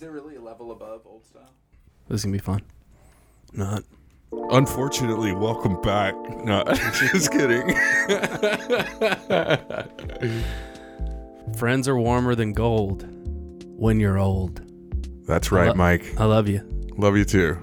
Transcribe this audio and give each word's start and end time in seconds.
Is 0.00 0.06
it 0.06 0.12
really 0.12 0.36
a 0.36 0.40
level 0.40 0.72
above 0.72 1.02
old 1.04 1.26
style? 1.26 1.52
This 2.08 2.20
is 2.20 2.24
gonna 2.24 2.32
be 2.32 2.38
fun. 2.38 2.62
Not. 3.52 3.82
Unfortunately, 4.32 5.32
welcome 5.32 5.78
back. 5.82 6.14
No, 6.42 6.64
just 7.12 7.30
kidding. 7.30 7.68
Friends 11.58 11.86
are 11.86 11.98
warmer 11.98 12.34
than 12.34 12.54
gold 12.54 13.04
when 13.78 14.00
you're 14.00 14.16
old. 14.16 14.62
That's 15.26 15.52
I 15.52 15.56
right, 15.56 15.68
lo- 15.68 15.74
Mike. 15.74 16.18
I 16.18 16.24
love 16.24 16.48
you. 16.48 16.62
Love 16.96 17.18
you 17.18 17.26
too. 17.26 17.58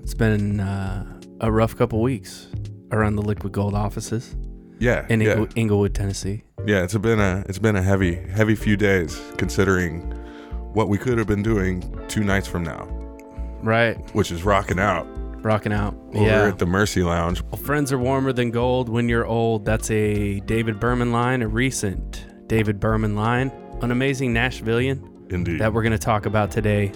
It's 0.00 0.14
been 0.14 0.60
uh, 0.60 1.04
a 1.40 1.50
rough 1.50 1.76
couple 1.76 2.00
weeks 2.02 2.46
around 2.92 3.16
the 3.16 3.22
Liquid 3.22 3.52
Gold 3.52 3.74
offices 3.74 4.36
Yeah, 4.78 5.06
in 5.08 5.20
yeah, 5.22 5.44
Inglewood, 5.56 5.96
Tennessee. 5.96 6.44
yeah. 6.64 6.84
It's 6.84 6.96
been 6.96 7.18
a 7.18 7.44
it's 7.48 7.58
been 7.58 7.74
a 7.74 7.82
heavy 7.82 8.14
heavy 8.14 8.54
few 8.54 8.76
days 8.76 9.20
considering 9.38 10.14
what 10.72 10.88
we 10.88 10.98
could 10.98 11.18
have 11.18 11.26
been 11.26 11.42
doing 11.42 11.82
two 12.08 12.22
nights 12.24 12.46
from 12.48 12.62
now, 12.64 12.86
Right, 13.62 13.96
which 14.14 14.30
is 14.30 14.42
rocking 14.44 14.78
out 14.78 15.06
rocking 15.42 15.72
out. 15.72 15.94
over 16.14 16.22
yeah. 16.26 16.48
at 16.48 16.58
the 16.58 16.66
Mercy 16.66 17.02
Lounge. 17.02 17.42
Well, 17.44 17.56
friends 17.56 17.92
are 17.92 17.98
warmer 17.98 18.30
than 18.32 18.50
gold 18.50 18.88
when 18.90 19.08
you're 19.08 19.24
old. 19.26 19.64
That's 19.64 19.90
a 19.90 20.40
David 20.40 20.78
Berman 20.78 21.12
line, 21.12 21.40
a 21.40 21.48
recent 21.48 22.26
David 22.46 22.78
Berman 22.78 23.16
line, 23.16 23.50
an 23.80 23.90
amazing 23.90 24.34
Nashvilleian 24.34 25.32
Indeed. 25.32 25.58
that 25.60 25.72
we're 25.72 25.82
going 25.82 25.92
to 25.92 25.98
talk 25.98 26.26
about 26.26 26.50
today 26.50 26.92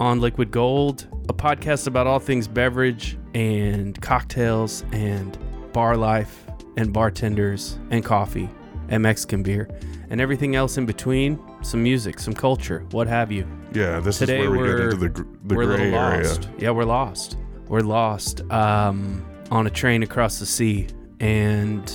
on 0.00 0.20
Liquid 0.20 0.50
Gold, 0.50 1.06
a 1.28 1.34
podcast 1.34 1.86
about 1.86 2.06
all 2.06 2.18
things 2.18 2.48
beverage 2.48 3.18
and 3.34 4.00
cocktails 4.00 4.84
and 4.92 5.36
bar 5.74 5.96
life 5.98 6.46
and 6.78 6.94
bartenders 6.94 7.78
and 7.90 8.02
coffee 8.02 8.48
and 8.88 9.02
Mexican 9.02 9.42
beer 9.42 9.68
and 10.08 10.18
everything 10.18 10.56
else 10.56 10.78
in 10.78 10.86
between. 10.86 11.38
Some 11.62 11.82
music, 11.82 12.18
some 12.18 12.34
culture, 12.34 12.84
what 12.90 13.06
have 13.06 13.30
you. 13.32 13.46
yeah, 13.72 14.00
this 14.00 14.18
Today 14.18 14.42
is 14.42 14.48
where 14.50 14.58
we 14.60 14.66
get 14.68 14.80
into 14.80 14.96
the 14.96 15.08
the 15.44 15.54
we're 15.54 15.72
a 15.72 15.76
gray 15.76 15.94
area. 15.94 16.26
lost. 16.28 16.48
Yeah, 16.58 16.70
we're 16.70 16.84
lost. 16.84 17.38
We're 17.68 17.80
lost 17.80 18.40
um, 18.50 19.24
on 19.50 19.66
a 19.66 19.70
train 19.70 20.02
across 20.02 20.38
the 20.38 20.46
sea. 20.46 20.88
And 21.20 21.90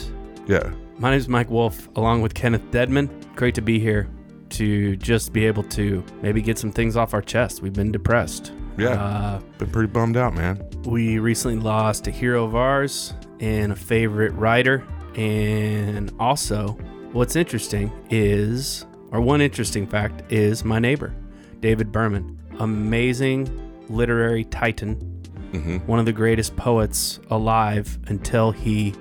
Yeah, 0.47 0.71
my 0.97 1.11
name 1.11 1.19
is 1.19 1.27
Mike 1.27 1.49
Wolf, 1.49 1.89
along 1.97 2.21
with 2.21 2.33
Kenneth 2.33 2.71
Deadman. 2.71 3.09
Great 3.35 3.55
to 3.55 3.61
be 3.61 3.77
here 3.77 4.07
to 4.51 4.95
just 4.95 5.33
be 5.33 5.45
able 5.45 5.63
to 5.63 6.03
maybe 6.21 6.41
get 6.41 6.57
some 6.57 6.71
things 6.71 6.95
off 6.95 7.13
our 7.13 7.21
chest. 7.21 7.61
We've 7.61 7.73
been 7.73 7.91
depressed. 7.91 8.53
yeah. 8.77 8.91
Uh, 8.91 9.39
been 9.57 9.69
pretty 9.69 9.91
bummed 9.91 10.15
out, 10.15 10.33
man. 10.33 10.65
we 10.85 11.19
recently 11.19 11.57
lost 11.59 12.07
a 12.07 12.11
hero 12.11 12.45
of 12.45 12.55
ours 12.55 13.13
and 13.41 13.73
a 13.73 13.75
favorite 13.75 14.31
writer. 14.31 14.83
And 15.15 16.11
also, 16.19 16.69
what's 17.11 17.35
interesting 17.35 17.91
is, 18.09 18.85
or 19.11 19.21
one 19.21 19.41
interesting 19.41 19.87
fact 19.87 20.31
is 20.31 20.63
my 20.63 20.79
neighbor, 20.79 21.13
David 21.59 21.91
Berman. 21.91 22.37
Amazing 22.59 23.49
literary 23.89 24.43
titan, 24.45 24.95
hmm 25.51 25.77
one 25.85 25.99
of 25.99 26.05
the 26.05 26.11
greatest 26.11 26.55
poets 26.57 27.19
alive 27.29 27.97
until 28.07 28.51
he 28.51 28.93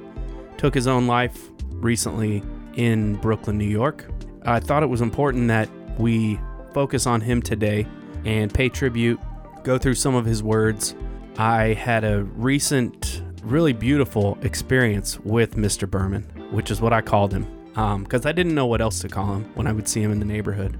took 0.59 0.75
his 0.75 0.87
own 0.87 1.07
life 1.07 1.51
recently 1.71 2.43
in 2.75 3.17
Brooklyn, 3.17 3.59
New 3.59 3.65
York. 3.65 4.07
I 4.45 4.61
thought 4.61 4.83
it 4.83 4.87
was 4.87 5.01
important 5.01 5.49
that 5.49 5.69
we 5.99 6.39
focus 6.73 7.07
on 7.07 7.21
him 7.21 7.43
today 7.43 7.87
and 8.25 8.53
pay 8.53 8.69
tribute, 8.69 9.19
go 9.65 9.79
through 9.79 9.95
some 9.95 10.15
of 10.15 10.25
his 10.25 10.43
words. 10.43 10.95
I 11.39 11.75
had 11.75 12.05
a 12.05 12.23
recent, 12.25 13.23
really 13.43 13.73
beautiful 13.73 14.39
experience 14.43 15.19
with 15.21 15.57
Mr. 15.57 15.91
Berman, 15.91 16.23
which 16.51 16.71
is 16.71 16.81
what 16.81 16.93
I 16.93 17.01
called 17.01 17.33
him, 17.33 17.47
because 17.77 18.25
I 18.25 18.33
didn't 18.33 18.55
know 18.55 18.67
what 18.67 18.81
else 18.81 19.01
to 19.01 19.09
call 19.09 19.35
him 19.35 19.45
when 19.55 19.67
I 19.67 19.73
would 19.73 19.87
see 19.87 20.03
him 20.03 20.11
in 20.11 20.19
the 20.19 20.25
neighborhood, 20.25 20.79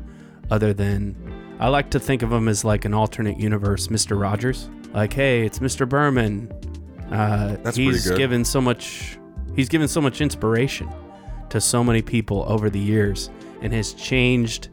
other 0.51 0.73
than 0.73 1.15
I 1.61 1.69
like 1.69 1.91
to 1.91 2.01
think 2.01 2.23
of 2.23 2.33
him 2.33 2.49
as 2.49 2.65
like 2.65 2.87
an 2.87 2.95
alternate 2.95 3.39
universe 3.39 3.89
Mr. 3.89 4.19
Rogers. 4.19 4.71
Like, 4.95 5.13
hey, 5.13 5.45
it's 5.45 5.59
Mr. 5.59 5.87
Berman. 5.87 6.51
Uh, 7.11 7.57
That's 7.63 7.77
he's 7.77 8.11
given 8.11 8.45
so 8.45 8.61
much. 8.63 9.19
He's 9.55 9.69
given 9.69 9.89
so 9.89 10.01
much 10.01 10.21
inspiration 10.21 10.89
to 11.51 11.61
so 11.61 11.85
many 11.85 12.01
people 12.01 12.45
over 12.49 12.71
the 12.71 12.81
years, 12.81 13.31
and 13.61 13.73
has 13.75 13.93
changed 13.93 14.69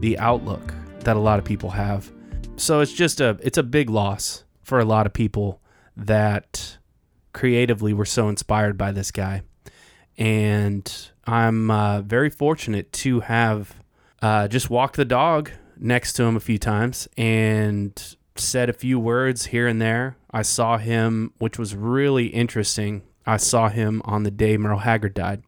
the 0.00 0.18
outlook 0.18 0.74
that 1.00 1.16
a 1.16 1.20
lot 1.20 1.38
of 1.38 1.44
people 1.44 1.70
have. 1.70 2.10
So 2.56 2.80
it's 2.80 2.92
just 2.92 3.20
a 3.20 3.38
it's 3.42 3.58
a 3.58 3.62
big 3.62 3.90
loss 3.90 4.44
for 4.62 4.80
a 4.80 4.84
lot 4.84 5.06
of 5.06 5.12
people 5.12 5.60
that 5.96 6.78
creatively 7.32 7.92
were 7.92 8.04
so 8.04 8.28
inspired 8.28 8.76
by 8.76 8.90
this 8.90 9.10
guy, 9.10 9.42
and 10.18 11.09
I'm 11.26 11.70
uh, 11.70 12.02
very 12.02 12.30
fortunate 12.30 12.92
to 12.92 13.20
have 13.20 13.74
uh, 14.22 14.48
just 14.48 14.70
walked 14.70 14.96
the 14.96 15.04
dog 15.04 15.50
next 15.76 16.14
to 16.14 16.24
him 16.24 16.36
a 16.36 16.40
few 16.40 16.58
times 16.58 17.08
and 17.16 18.16
said 18.36 18.68
a 18.68 18.74
few 18.74 18.98
words 18.98 19.46
here 19.46 19.66
and 19.66 19.80
there. 19.80 20.16
I 20.30 20.42
saw 20.42 20.78
him, 20.78 21.32
which 21.38 21.58
was 21.58 21.74
really 21.74 22.26
interesting. 22.26 23.02
I 23.26 23.36
saw 23.36 23.68
him 23.68 24.02
on 24.04 24.22
the 24.22 24.30
day 24.30 24.56
Merle 24.56 24.78
Haggard 24.78 25.14
died, 25.14 25.42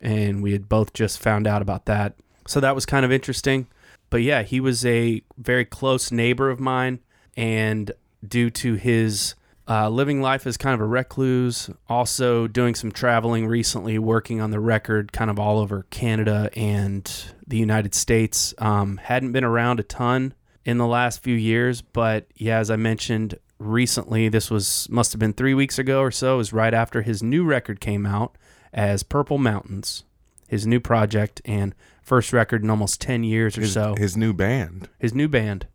and 0.00 0.42
we 0.42 0.52
had 0.52 0.68
both 0.68 0.92
just 0.92 1.18
found 1.18 1.46
out 1.46 1.62
about 1.62 1.86
that. 1.86 2.14
So 2.46 2.60
that 2.60 2.74
was 2.74 2.86
kind 2.86 3.04
of 3.04 3.12
interesting. 3.12 3.66
But 4.10 4.22
yeah, 4.22 4.42
he 4.42 4.60
was 4.60 4.86
a 4.86 5.22
very 5.36 5.64
close 5.64 6.10
neighbor 6.10 6.50
of 6.50 6.60
mine, 6.60 7.00
and 7.36 7.92
due 8.26 8.50
to 8.50 8.74
his 8.74 9.34
uh, 9.68 9.88
living 9.90 10.22
life 10.22 10.46
as 10.46 10.56
kind 10.56 10.74
of 10.74 10.80
a 10.80 10.86
recluse, 10.86 11.68
also 11.88 12.46
doing 12.46 12.74
some 12.74 12.90
traveling 12.90 13.46
recently, 13.46 13.98
working 13.98 14.40
on 14.40 14.50
the 14.50 14.60
record 14.60 15.12
kind 15.12 15.30
of 15.30 15.38
all 15.38 15.58
over 15.58 15.84
Canada 15.90 16.48
and 16.56 17.32
the 17.46 17.58
United 17.58 17.94
States. 17.94 18.54
Um, 18.58 18.96
hadn't 18.96 19.32
been 19.32 19.44
around 19.44 19.78
a 19.78 19.82
ton 19.82 20.32
in 20.64 20.78
the 20.78 20.86
last 20.86 21.22
few 21.22 21.34
years, 21.34 21.82
but 21.82 22.26
yeah, 22.34 22.58
as 22.58 22.70
I 22.70 22.76
mentioned 22.76 23.38
recently, 23.58 24.28
this 24.28 24.50
was 24.50 24.86
must 24.90 25.12
have 25.12 25.18
been 25.18 25.32
three 25.34 25.54
weeks 25.54 25.78
ago 25.78 26.00
or 26.00 26.10
so. 26.10 26.34
It 26.34 26.38
was 26.38 26.52
right 26.52 26.72
after 26.74 27.02
his 27.02 27.22
new 27.22 27.44
record 27.44 27.80
came 27.80 28.06
out 28.06 28.36
as 28.72 29.02
Purple 29.02 29.38
Mountains, 29.38 30.04
his 30.46 30.66
new 30.66 30.80
project 30.80 31.42
and 31.44 31.74
first 32.02 32.32
record 32.32 32.62
in 32.62 32.70
almost 32.70 33.00
ten 33.00 33.22
years 33.22 33.58
or 33.58 33.62
His, 33.62 33.72
so 33.74 33.94
his 33.98 34.16
new 34.16 34.32
band. 34.32 34.88
his 34.98 35.14
new 35.14 35.28
band, 35.28 35.66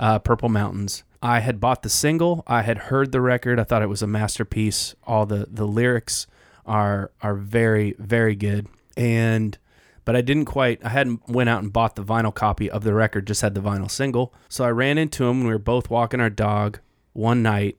uh, 0.00 0.18
Purple 0.18 0.48
Mountains. 0.48 1.04
I 1.22 1.40
had 1.40 1.60
bought 1.60 1.82
the 1.82 1.88
single. 1.88 2.42
I 2.46 2.62
had 2.62 2.78
heard 2.78 3.12
the 3.12 3.20
record. 3.20 3.58
I 3.58 3.64
thought 3.64 3.82
it 3.82 3.88
was 3.88 4.02
a 4.02 4.06
masterpiece. 4.06 4.94
All 5.04 5.26
the 5.26 5.46
the 5.50 5.66
lyrics 5.66 6.26
are 6.64 7.10
are 7.22 7.34
very 7.34 7.94
very 7.98 8.34
good. 8.34 8.66
And 8.96 9.58
but 10.04 10.14
I 10.16 10.20
didn't 10.20 10.44
quite. 10.44 10.84
I 10.84 10.90
hadn't 10.90 11.28
went 11.28 11.50
out 11.50 11.62
and 11.62 11.72
bought 11.72 11.96
the 11.96 12.04
vinyl 12.04 12.34
copy 12.34 12.70
of 12.70 12.84
the 12.84 12.94
record. 12.94 13.26
Just 13.26 13.42
had 13.42 13.54
the 13.54 13.60
vinyl 13.60 13.90
single. 13.90 14.32
So 14.48 14.64
I 14.64 14.70
ran 14.70 14.98
into 14.98 15.24
him. 15.24 15.42
We 15.42 15.50
were 15.50 15.58
both 15.58 15.90
walking 15.90 16.20
our 16.20 16.30
dog 16.30 16.78
one 17.12 17.42
night 17.42 17.76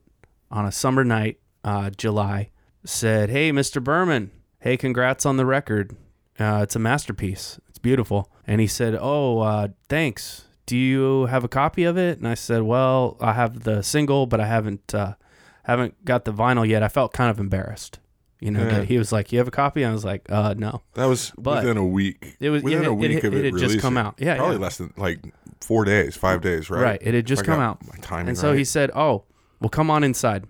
on 0.51 0.65
a 0.65 0.71
summer 0.71 1.03
night, 1.05 1.39
uh, 1.63 1.89
July. 1.91 2.49
Said, 2.83 3.29
"Hey, 3.29 3.51
Mr. 3.51 3.83
Berman. 3.83 4.31
Hey, 4.59 4.75
congrats 4.75 5.25
on 5.25 5.37
the 5.37 5.45
record. 5.45 5.95
Uh, 6.39 6.59
it's 6.63 6.75
a 6.75 6.79
masterpiece. 6.79 7.59
It's 7.69 7.79
beautiful." 7.79 8.29
And 8.45 8.59
he 8.59 8.67
said, 8.67 8.97
"Oh, 8.99 9.39
uh, 9.39 9.69
thanks. 9.87 10.46
Do 10.67 10.77
you 10.77 11.25
have 11.25 11.43
a 11.43 11.47
copy 11.47 11.83
of 11.85 11.97
it?" 11.97 12.19
And 12.19 12.27
I 12.27 12.35
said, 12.35 12.61
"Well, 12.61 13.17
I 13.19 13.33
have 13.33 13.63
the 13.63 13.81
single, 13.81 14.27
but 14.27 14.39
I 14.39 14.45
haven't 14.45 14.93
uh, 14.93 15.15
haven't 15.63 16.05
got 16.05 16.25
the 16.25 16.31
vinyl 16.33 16.67
yet." 16.67 16.83
I 16.83 16.87
felt 16.89 17.11
kind 17.13 17.31
of 17.31 17.39
embarrassed. 17.39 17.99
You 18.39 18.51
know, 18.51 18.67
Yeah. 18.67 18.83
he 18.83 18.99
was 18.99 19.11
like, 19.11 19.31
"You 19.31 19.39
have 19.39 19.47
a 19.47 19.51
copy?" 19.51 19.83
I 19.83 19.91
was 19.91 20.05
like, 20.05 20.25
"Uh, 20.29 20.53
no." 20.55 20.83
That 20.93 21.05
was 21.05 21.31
But- 21.37 21.63
within 21.63 21.77
a 21.77 21.85
week. 21.85 22.37
It 22.39 22.51
was 22.51 22.61
within 22.61 22.83
it, 22.83 22.87
a 22.87 22.93
week 22.93 23.11
it, 23.11 23.23
of 23.23 23.33
it 23.33 23.45
it, 23.45 23.53
had 23.53 23.57
just 23.59 23.79
come 23.79 23.97
out. 23.97 24.15
Yeah, 24.19 24.35
Probably 24.35 24.57
yeah. 24.57 24.61
less 24.61 24.77
than 24.77 24.93
like 24.97 25.19
four 25.61 25.85
days, 25.85 26.15
five 26.15 26.41
days, 26.41 26.69
right? 26.69 26.81
Right. 26.83 27.01
It 27.01 27.15
had 27.15 27.25
just 27.25 27.43
come 27.43 27.59
out. 27.59 27.83
My 27.87 27.95
timing 28.01 28.29
And 28.29 28.37
so 28.37 28.49
right. 28.49 28.57
he 28.59 28.63
said, 28.63 28.91
"Oh, 28.93 29.23
well, 29.59 29.69
come 29.69 29.89
on 29.89 30.03
inside, 30.03 30.45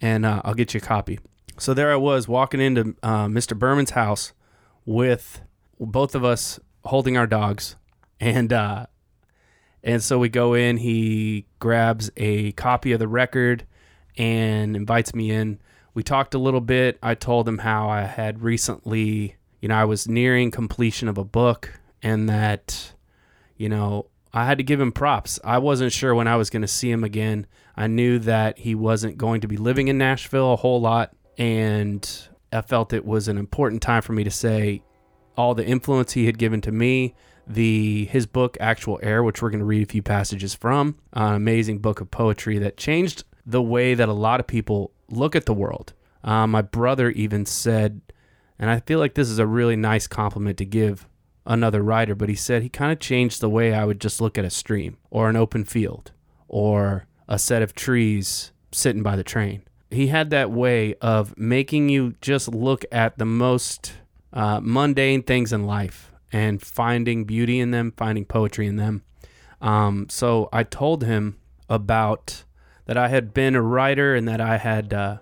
and 0.00 0.24
uh, 0.24 0.42
I'll 0.44 0.54
get 0.54 0.74
you 0.74 0.78
a 0.78 0.80
copy." 0.80 1.18
So 1.58 1.72
there 1.74 1.90
I 1.92 1.96
was 1.96 2.28
walking 2.28 2.60
into 2.60 2.94
uh, 3.02 3.26
Mr. 3.26 3.58
Berman's 3.58 3.90
house 3.90 4.32
with 4.84 5.40
both 5.80 6.14
of 6.14 6.22
us 6.24 6.60
holding 6.84 7.16
our 7.16 7.26
dogs, 7.26 7.76
and 8.20 8.52
uh, 8.52 8.86
and 9.84 10.02
so 10.02 10.18
we 10.18 10.28
go 10.30 10.54
in. 10.54 10.78
He 10.78 11.46
grabs 11.60 12.10
a 12.16 12.52
copy 12.52 12.92
of 12.92 12.98
the 12.98 13.06
record 13.06 13.66
and 14.16 14.74
invites 14.74 15.14
me 15.14 15.30
in. 15.30 15.60
We 15.92 16.02
talked 16.02 16.34
a 16.34 16.38
little 16.38 16.62
bit. 16.62 16.98
I 17.02 17.14
told 17.14 17.46
him 17.46 17.58
how 17.58 17.88
I 17.88 18.02
had 18.02 18.42
recently, 18.42 19.36
you 19.60 19.68
know, 19.68 19.76
I 19.76 19.84
was 19.84 20.08
nearing 20.08 20.50
completion 20.50 21.06
of 21.06 21.18
a 21.18 21.24
book, 21.24 21.78
and 22.02 22.28
that, 22.28 22.94
you 23.56 23.68
know, 23.68 24.06
I 24.32 24.46
had 24.46 24.58
to 24.58 24.64
give 24.64 24.80
him 24.80 24.90
props. 24.90 25.38
I 25.44 25.58
wasn't 25.58 25.92
sure 25.92 26.14
when 26.14 26.26
I 26.26 26.36
was 26.36 26.50
going 26.50 26.62
to 26.62 26.68
see 26.68 26.90
him 26.90 27.04
again. 27.04 27.46
I 27.76 27.86
knew 27.86 28.18
that 28.20 28.58
he 28.58 28.74
wasn't 28.74 29.18
going 29.18 29.42
to 29.42 29.48
be 29.48 29.56
living 29.56 29.88
in 29.88 29.98
Nashville 29.98 30.54
a 30.54 30.56
whole 30.56 30.80
lot, 30.80 31.14
and 31.38 32.28
I 32.52 32.62
felt 32.62 32.92
it 32.92 33.04
was 33.04 33.28
an 33.28 33.36
important 33.36 33.82
time 33.82 34.02
for 34.02 34.12
me 34.12 34.24
to 34.24 34.30
say 34.30 34.82
all 35.36 35.54
the 35.54 35.64
influence 35.64 36.12
he 36.12 36.26
had 36.26 36.38
given 36.38 36.60
to 36.62 36.72
me. 36.72 37.14
The 37.46 38.06
his 38.06 38.26
book 38.26 38.56
Actual 38.60 38.98
Air, 39.02 39.22
which 39.22 39.42
we're 39.42 39.50
going 39.50 39.60
to 39.60 39.64
read 39.64 39.82
a 39.82 39.90
few 39.90 40.02
passages 40.02 40.54
from, 40.54 40.96
an 41.12 41.34
amazing 41.34 41.78
book 41.78 42.00
of 42.00 42.10
poetry 42.10 42.58
that 42.58 42.76
changed 42.76 43.24
the 43.46 43.62
way 43.62 43.94
that 43.94 44.08
a 44.08 44.14
lot 44.14 44.40
of 44.40 44.46
people 44.46 44.92
look 45.08 45.36
at 45.36 45.46
the 45.46 45.54
world. 45.54 45.92
Uh, 46.22 46.46
my 46.46 46.62
brother 46.62 47.10
even 47.10 47.44
said, 47.44 48.00
and 48.58 48.70
I 48.70 48.80
feel 48.80 48.98
like 48.98 49.14
this 49.14 49.28
is 49.28 49.38
a 49.38 49.46
really 49.46 49.76
nice 49.76 50.06
compliment 50.06 50.56
to 50.58 50.64
give 50.64 51.06
another 51.46 51.82
writer, 51.82 52.14
but 52.14 52.28
he 52.28 52.34
said 52.34 52.62
he 52.62 52.68
kind 52.68 52.92
of 52.92 52.98
changed 52.98 53.40
the 53.40 53.50
way 53.50 53.74
I 53.74 53.84
would 53.84 54.00
just 54.00 54.20
look 54.20 54.38
at 54.38 54.44
a 54.44 54.50
stream 54.50 54.96
or 55.10 55.28
an 55.28 55.36
open 55.36 55.64
field 55.64 56.12
or 56.48 57.06
a 57.28 57.38
set 57.38 57.62
of 57.62 57.74
trees 57.74 58.52
sitting 58.72 59.02
by 59.02 59.16
the 59.16 59.24
train. 59.24 59.62
He 59.90 60.08
had 60.08 60.30
that 60.30 60.50
way 60.50 60.94
of 61.00 61.36
making 61.36 61.88
you 61.88 62.14
just 62.20 62.48
look 62.48 62.84
at 62.90 63.18
the 63.18 63.26
most 63.26 63.92
uh, 64.32 64.60
mundane 64.62 65.22
things 65.22 65.52
in 65.52 65.64
life 65.66 66.10
and 66.34 66.60
finding 66.60 67.24
beauty 67.24 67.60
in 67.60 67.70
them, 67.70 67.92
finding 67.96 68.24
poetry 68.24 68.66
in 68.66 68.74
them. 68.74 69.04
Um, 69.60 70.08
so 70.10 70.48
I 70.52 70.64
told 70.64 71.04
him 71.04 71.38
about 71.68 72.42
that 72.86 72.96
I 72.96 73.06
had 73.06 73.32
been 73.32 73.54
a 73.54 73.62
writer 73.62 74.16
and 74.16 74.26
that 74.26 74.40
I 74.40 74.58
had 74.58 74.92
uh, 74.92 75.18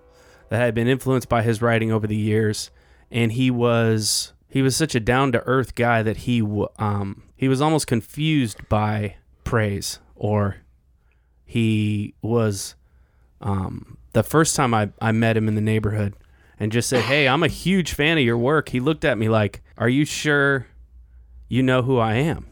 that 0.49 0.59
I 0.59 0.65
had 0.65 0.73
been 0.73 0.87
influenced 0.87 1.29
by 1.29 1.43
his 1.43 1.61
writing 1.61 1.91
over 1.91 2.07
the 2.07 2.15
years, 2.17 2.71
and 3.11 3.31
he 3.31 3.51
was 3.51 4.33
he 4.49 4.63
was 4.63 4.75
such 4.75 4.95
a 4.95 4.99
down 4.99 5.31
to 5.33 5.43
earth 5.45 5.75
guy 5.75 6.01
that 6.01 6.17
he 6.17 6.41
um, 6.79 7.21
he 7.35 7.47
was 7.47 7.61
almost 7.61 7.85
confused 7.85 8.67
by 8.67 9.17
praise 9.43 9.99
or 10.15 10.57
he 11.45 12.15
was 12.23 12.73
um, 13.39 13.99
the 14.13 14.23
first 14.23 14.55
time 14.55 14.73
I, 14.73 14.89
I 14.99 15.11
met 15.11 15.37
him 15.37 15.47
in 15.47 15.53
the 15.53 15.61
neighborhood 15.61 16.15
and 16.59 16.71
just 16.71 16.89
said, 16.89 17.03
Hey, 17.03 17.27
I'm 17.27 17.43
a 17.43 17.47
huge 17.47 17.93
fan 17.93 18.17
of 18.17 18.23
your 18.23 18.37
work. 18.37 18.69
He 18.69 18.79
looked 18.79 19.05
at 19.05 19.17
me 19.19 19.29
like, 19.29 19.61
Are 19.77 19.89
you 19.89 20.05
sure 20.05 20.65
you 21.53 21.61
know 21.61 21.83
who 21.83 21.99
I 21.99 22.15
am? 22.15 22.47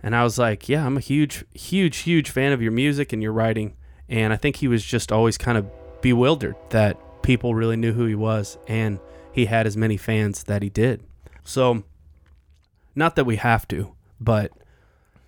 And 0.00 0.14
I 0.14 0.22
was 0.22 0.38
like, 0.38 0.68
Yeah, 0.68 0.86
I'm 0.86 0.96
a 0.96 1.00
huge, 1.00 1.44
huge, 1.54 1.98
huge 1.98 2.30
fan 2.30 2.52
of 2.52 2.62
your 2.62 2.70
music 2.70 3.12
and 3.12 3.22
your 3.22 3.32
writing. 3.32 3.74
And 4.08 4.32
I 4.32 4.36
think 4.36 4.56
he 4.56 4.68
was 4.68 4.84
just 4.84 5.10
always 5.10 5.36
kind 5.36 5.58
of 5.58 5.66
bewildered 6.00 6.56
that 6.70 6.98
people 7.22 7.54
really 7.54 7.76
knew 7.76 7.92
who 7.92 8.06
he 8.06 8.14
was 8.14 8.58
and 8.68 9.00
he 9.32 9.46
had 9.46 9.66
as 9.66 9.76
many 9.76 9.96
fans 9.96 10.44
that 10.44 10.62
he 10.62 10.68
did. 10.68 11.02
So, 11.42 11.82
not 12.94 13.16
that 13.16 13.24
we 13.24 13.36
have 13.36 13.66
to, 13.68 13.94
but 14.20 14.52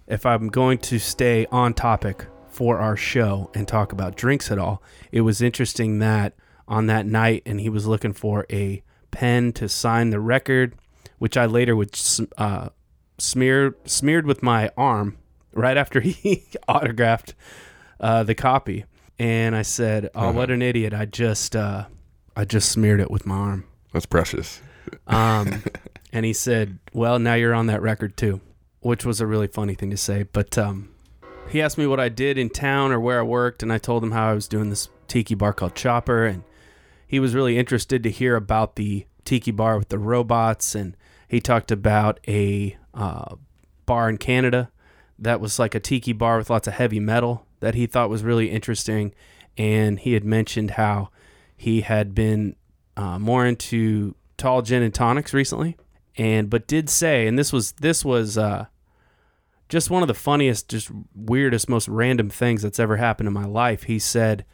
if 0.06 0.25
I'm 0.25 0.48
going 0.48 0.78
to 0.78 1.00
stay 1.00 1.46
on 1.50 1.75
topic 1.75 2.26
for 2.48 2.78
our 2.78 2.96
show 2.96 3.50
and 3.54 3.66
talk 3.66 3.90
about 3.90 4.14
drinks 4.14 4.52
at 4.52 4.58
all, 4.58 4.81
it 5.10 5.22
was 5.22 5.43
interesting 5.43 5.98
that 5.98 6.34
on 6.69 6.87
that 6.87 7.06
night, 7.06 7.43
and 7.44 7.60
he 7.60 7.69
was 7.69 7.87
looking 7.87 8.12
for 8.12 8.46
a 8.50 8.84
pen 9.10 9.52
to 9.54 9.69
sign 9.69 10.10
the 10.10 10.20
record, 10.20 10.76
which 11.19 11.37
I 11.37 11.47
later 11.47 11.75
would 11.77 11.99
uh, 12.39 12.71
smear 13.19 13.75
smeared 13.85 14.27
with 14.27 14.43
my 14.43 14.71
arm 14.77 15.19
right 15.53 15.77
after 15.77 16.01
he 16.01 16.45
autographed 16.69 17.35
uh, 18.01 18.23
the 18.23 18.35
copy. 18.35 18.85
And 19.19 19.57
I 19.57 19.63
said, 19.63 20.11
"Oh, 20.15 20.21
uh-huh. 20.21 20.33
what 20.33 20.51
an 20.51 20.61
idiot! 20.61 20.93
I 20.93 21.07
just 21.07 21.57
uh, 21.57 21.87
I 22.37 22.45
just 22.45 22.71
smeared 22.71 23.01
it 23.01 23.11
with 23.11 23.25
my 23.25 23.35
arm." 23.35 23.65
That's 23.93 24.07
precious. 24.07 24.61
Um, 25.07 25.63
and 26.13 26.27
he 26.27 26.35
said, 26.35 26.79
"Well, 26.93 27.19
now 27.19 27.35
you're 27.35 27.55
on 27.55 27.67
that 27.67 27.81
record 27.81 28.17
too," 28.19 28.43
which 28.81 29.07
was 29.07 29.21
a 29.23 29.27
really 29.27 29.47
funny 29.47 29.75
thing 29.75 29.91
to 29.91 29.97
say. 29.97 30.25
But 30.25 30.59
um, 30.59 30.91
he 31.49 31.63
asked 31.63 31.79
me 31.79 31.87
what 31.87 31.99
I 31.99 32.11
did 32.11 32.37
in 32.37 32.51
town 32.51 32.93
or 32.93 33.01
where 33.01 33.21
I 33.21 33.23
worked, 33.23 33.63
and 33.63 33.73
I 33.73 33.79
told 33.79 34.05
him 34.05 34.11
how 34.11 34.29
I 34.29 34.35
was 34.35 34.49
doing 34.49 34.69
this 34.69 34.91
tiki 35.09 35.35
bar 35.35 35.55
called 35.55 35.75
Chopper, 35.75 36.27
and 36.27 36.45
he 37.07 37.19
was 37.19 37.35
really 37.35 37.57
interested 37.57 38.03
to 38.03 38.11
hear 38.11 38.37
about 38.37 38.77
the 38.77 39.07
tiki 39.25 39.51
bar 39.51 39.79
with 39.79 39.89
the 39.89 39.99
robots, 39.99 40.75
and 40.75 40.95
he 41.28 41.40
talked 41.40 41.70
about 41.70 42.20
a 42.28 42.76
uh, 42.94 43.37
bar 43.84 44.08
in 44.08 44.19
Canada 44.19 44.70
that 45.19 45.40
was 45.40 45.58
like 45.58 45.75
a 45.75 45.81
tiki 45.81 46.12
bar 46.12 46.38
with 46.38 46.50
lots 46.50 46.69
of 46.69 46.75
heavy 46.75 47.00
metal 47.00 47.46
that 47.61 47.75
he 47.75 47.87
thought 47.87 48.11
was 48.11 48.23
really 48.23 48.50
interesting, 48.50 49.12
and 49.56 49.99
he 49.99 50.12
had 50.12 50.25
mentioned 50.25 50.73
how 50.73 51.11
he 51.56 51.81
had 51.81 52.14
been 52.14 52.55
uh, 52.96 53.19
more 53.19 53.46
into 53.46 54.14
tall 54.37 54.62
gin 54.62 54.82
and 54.82 54.94
tonics 54.94 55.32
recently, 55.32 55.76
and 56.17 56.50
but 56.50 56.67
did 56.67 56.88
say, 56.90 57.26
and 57.26 57.38
this 57.38 57.52
was 57.52 57.72
this 57.72 58.05
was 58.05 58.37
uh, 58.37 58.67
just 59.69 59.90
one 59.90 60.02
of 60.02 60.08
the 60.08 60.14
funniest, 60.14 60.69
just 60.69 60.90
weirdest, 61.14 61.69
most 61.69 61.88
random 61.88 62.31
things 62.31 62.62
that's 62.62 62.79
ever 62.79 62.96
happened 62.96 63.26
in 63.26 63.32
my 63.32 63.46
life. 63.46 63.84
He 63.84 63.99
said 63.99 64.44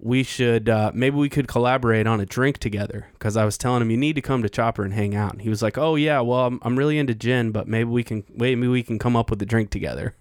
we 0.00 0.22
should 0.22 0.68
uh, 0.68 0.92
maybe 0.94 1.16
we 1.16 1.28
could 1.28 1.48
collaborate 1.48 2.06
on 2.06 2.20
a 2.20 2.26
drink 2.26 2.58
together 2.58 3.08
because 3.14 3.36
I 3.36 3.44
was 3.44 3.58
telling 3.58 3.82
him 3.82 3.90
you 3.90 3.96
need 3.96 4.14
to 4.14 4.22
come 4.22 4.42
to 4.42 4.48
Chopper 4.48 4.84
and 4.84 4.94
hang 4.94 5.14
out. 5.14 5.32
And 5.32 5.42
he 5.42 5.48
was 5.48 5.62
like, 5.62 5.76
"Oh 5.76 5.96
yeah, 5.96 6.20
well 6.20 6.46
I'm, 6.46 6.60
I'm 6.62 6.78
really 6.78 6.98
into 6.98 7.14
gin, 7.14 7.50
but 7.50 7.66
maybe 7.66 7.90
we 7.90 8.04
can 8.04 8.24
maybe 8.32 8.68
we 8.68 8.82
can 8.82 8.98
come 8.98 9.16
up 9.16 9.30
with 9.30 9.42
a 9.42 9.46
drink 9.46 9.70
together," 9.70 10.14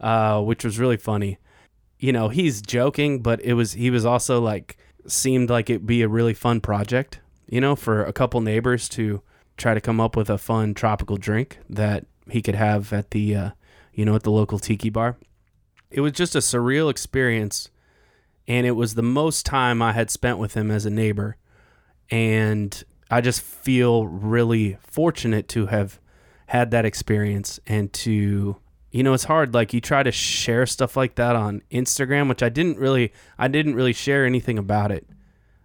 uh, 0.00 0.40
which 0.42 0.64
was 0.64 0.78
really 0.78 0.96
funny. 0.96 1.38
You 1.98 2.12
know, 2.12 2.28
he's 2.28 2.62
joking, 2.62 3.20
but 3.20 3.40
it 3.40 3.54
was 3.54 3.72
he 3.72 3.90
was 3.90 4.04
also 4.04 4.40
like 4.40 4.78
seemed 5.06 5.50
like 5.50 5.70
it'd 5.70 5.86
be 5.86 6.02
a 6.02 6.08
really 6.08 6.34
fun 6.34 6.60
project. 6.60 7.20
You 7.48 7.60
know, 7.60 7.76
for 7.76 8.04
a 8.04 8.12
couple 8.12 8.40
neighbors 8.40 8.88
to 8.90 9.22
try 9.56 9.74
to 9.74 9.80
come 9.80 10.00
up 10.00 10.16
with 10.16 10.28
a 10.28 10.38
fun 10.38 10.74
tropical 10.74 11.16
drink 11.16 11.58
that 11.70 12.04
he 12.28 12.42
could 12.42 12.56
have 12.56 12.92
at 12.92 13.10
the 13.10 13.34
uh, 13.34 13.50
you 13.92 14.04
know 14.04 14.14
at 14.14 14.22
the 14.22 14.30
local 14.30 14.60
tiki 14.60 14.90
bar. 14.90 15.16
It 15.90 16.00
was 16.00 16.12
just 16.12 16.34
a 16.34 16.40
surreal 16.40 16.90
experience 16.90 17.70
and 18.48 18.66
it 18.66 18.72
was 18.72 18.94
the 18.94 19.02
most 19.02 19.44
time 19.44 19.82
I 19.82 19.92
had 19.92 20.10
spent 20.10 20.38
with 20.38 20.54
him 20.54 20.70
as 20.70 20.86
a 20.86 20.90
neighbor. 20.90 21.36
And 22.10 22.82
I 23.10 23.20
just 23.20 23.40
feel 23.40 24.06
really 24.06 24.78
fortunate 24.80 25.48
to 25.48 25.66
have 25.66 26.00
had 26.46 26.70
that 26.70 26.84
experience 26.84 27.58
and 27.66 27.92
to 27.92 28.56
you 28.92 29.02
know 29.02 29.12
it's 29.12 29.24
hard 29.24 29.52
like 29.52 29.74
you 29.74 29.80
try 29.80 30.02
to 30.04 30.12
share 30.12 30.64
stuff 30.64 30.96
like 30.96 31.16
that 31.16 31.34
on 31.34 31.60
Instagram 31.72 32.28
which 32.28 32.42
I 32.42 32.48
didn't 32.48 32.78
really 32.78 33.12
I 33.36 33.48
didn't 33.48 33.74
really 33.74 33.92
share 33.92 34.24
anything 34.24 34.56
about 34.58 34.92
it 34.92 35.08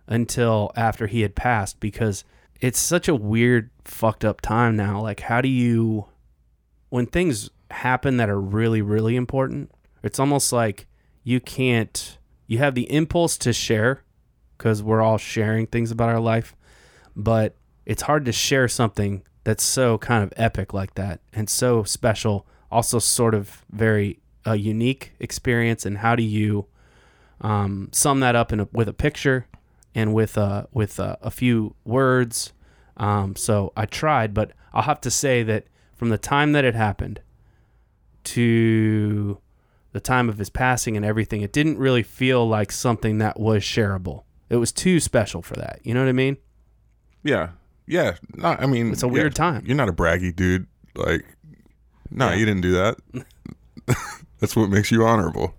until 0.07 0.71
after 0.75 1.05
he 1.05 1.21
had 1.21 1.35
passed 1.35 1.79
because 1.79 2.23
it's 2.59 2.79
such 2.79 3.07
a 3.07 3.13
weird 3.13 3.69
fucked 3.85 4.25
up 4.25 4.41
time 4.41 4.75
now 4.75 5.01
like 5.01 5.19
how 5.19 5.39
do 5.39 5.49
you 5.49 6.05
when 6.89 7.05
things 7.05 7.51
happen 7.69 8.17
that 8.17 8.29
are 8.29 8.41
really 8.41 8.81
really 8.81 9.15
important 9.15 9.71
it's 10.01 10.19
almost 10.19 10.51
like 10.51 10.87
you 11.23 11.39
can't 11.39 12.17
you 12.51 12.57
have 12.57 12.75
the 12.75 12.92
impulse 12.92 13.38
to 13.38 13.53
share 13.53 14.03
because 14.57 14.83
we're 14.83 15.01
all 15.01 15.18
sharing 15.18 15.65
things 15.65 15.89
about 15.89 16.09
our 16.09 16.19
life, 16.19 16.53
but 17.15 17.56
it's 17.86 18.01
hard 18.01 18.25
to 18.25 18.33
share 18.33 18.68
something 18.68 19.24
that's 19.45 19.63
so 19.63 19.98
kind 19.98 20.21
of 20.21 20.33
epic 20.36 20.74
like 20.74 20.95
that 20.95 21.21
and 21.31 21.50
so 21.50 21.83
special, 21.83 22.45
also 22.69 23.00
sort 23.00 23.33
of 23.33 23.63
very 23.71 24.19
a 24.45 24.57
unique 24.57 25.13
experience. 25.18 25.86
And 25.86 26.00
how 26.00 26.13
do 26.13 26.24
you 26.24 26.65
um, 27.39 27.88
sum 27.94 28.19
that 28.19 28.36
up 28.36 28.51
in 28.51 28.59
a, 28.59 28.68
with 28.74 28.89
a 28.89 28.94
picture 28.94 29.48
and 29.95 30.13
with 30.13 30.38
uh, 30.38 30.65
with 30.74 31.00
uh, 31.00 31.15
a 31.21 31.31
few 31.31 31.75
words? 31.86 32.51
Um, 32.98 33.38
so 33.38 33.71
I 33.77 33.86
tried, 33.86 34.33
but 34.33 34.51
I'll 34.74 34.83
have 34.83 35.00
to 35.01 35.09
say 35.09 35.42
that 35.44 35.68
from 35.95 36.09
the 36.09 36.18
time 36.18 36.51
that 36.51 36.65
it 36.65 36.75
happened 36.75 37.21
to 38.25 39.39
the 39.91 39.99
time 39.99 40.29
of 40.29 40.38
his 40.38 40.49
passing 40.49 40.95
and 40.95 41.05
everything, 41.05 41.41
it 41.41 41.51
didn't 41.51 41.77
really 41.77 42.03
feel 42.03 42.48
like 42.48 42.71
something 42.71 43.17
that 43.19 43.39
was 43.39 43.63
shareable. 43.63 44.24
It 44.50 44.57
was 44.57 44.71
too 44.71 45.00
special 45.00 45.41
for 45.41 45.55
that. 45.55 45.79
You 45.83 45.93
know 45.93 46.01
what 46.01 46.10
I 46.10 46.13
mean? 46.13 46.38
Yeah. 47.24 47.50
Yeah. 47.88 48.15
Not, 48.36 48.62
I 48.62 48.65
mean, 48.65 48.91
it's 48.91 49.03
a 49.03 49.07
weird 49.07 49.33
yeah, 49.33 49.43
time. 49.43 49.63
You're 49.65 49.77
not 49.77 49.89
a 49.89 49.93
braggy 49.93 50.36
dude. 50.36 50.67
Like, 50.95 51.25
no, 52.10 52.29
yeah. 52.29 52.36
you 52.36 52.45
didn't 52.45 52.62
do 52.62 52.71
that. 52.74 52.98
That's 54.39 54.55
what 54.55 54.69
makes 54.69 54.91
you 54.91 55.05
honorable. 55.05 55.55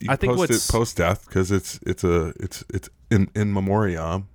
You 0.00 0.08
I 0.10 0.16
think 0.16 0.36
what's 0.36 0.68
it 0.68 0.72
post 0.72 0.96
death 0.96 1.26
because 1.26 1.50
it's 1.50 1.78
it's 1.86 2.04
a 2.04 2.32
it's 2.38 2.64
it's 2.68 2.90
in 3.10 3.30
in 3.34 3.52
memoriam. 3.52 4.28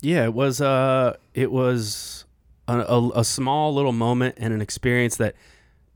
Yeah, 0.00 0.24
it 0.24 0.34
was 0.34 0.60
uh 0.60 1.16
it 1.32 1.50
was 1.50 2.24
a, 2.68 2.78
a, 2.80 3.10
a 3.20 3.24
small 3.24 3.74
little 3.74 3.92
moment 3.92 4.34
and 4.38 4.52
an 4.52 4.60
experience 4.60 5.16
that 5.16 5.34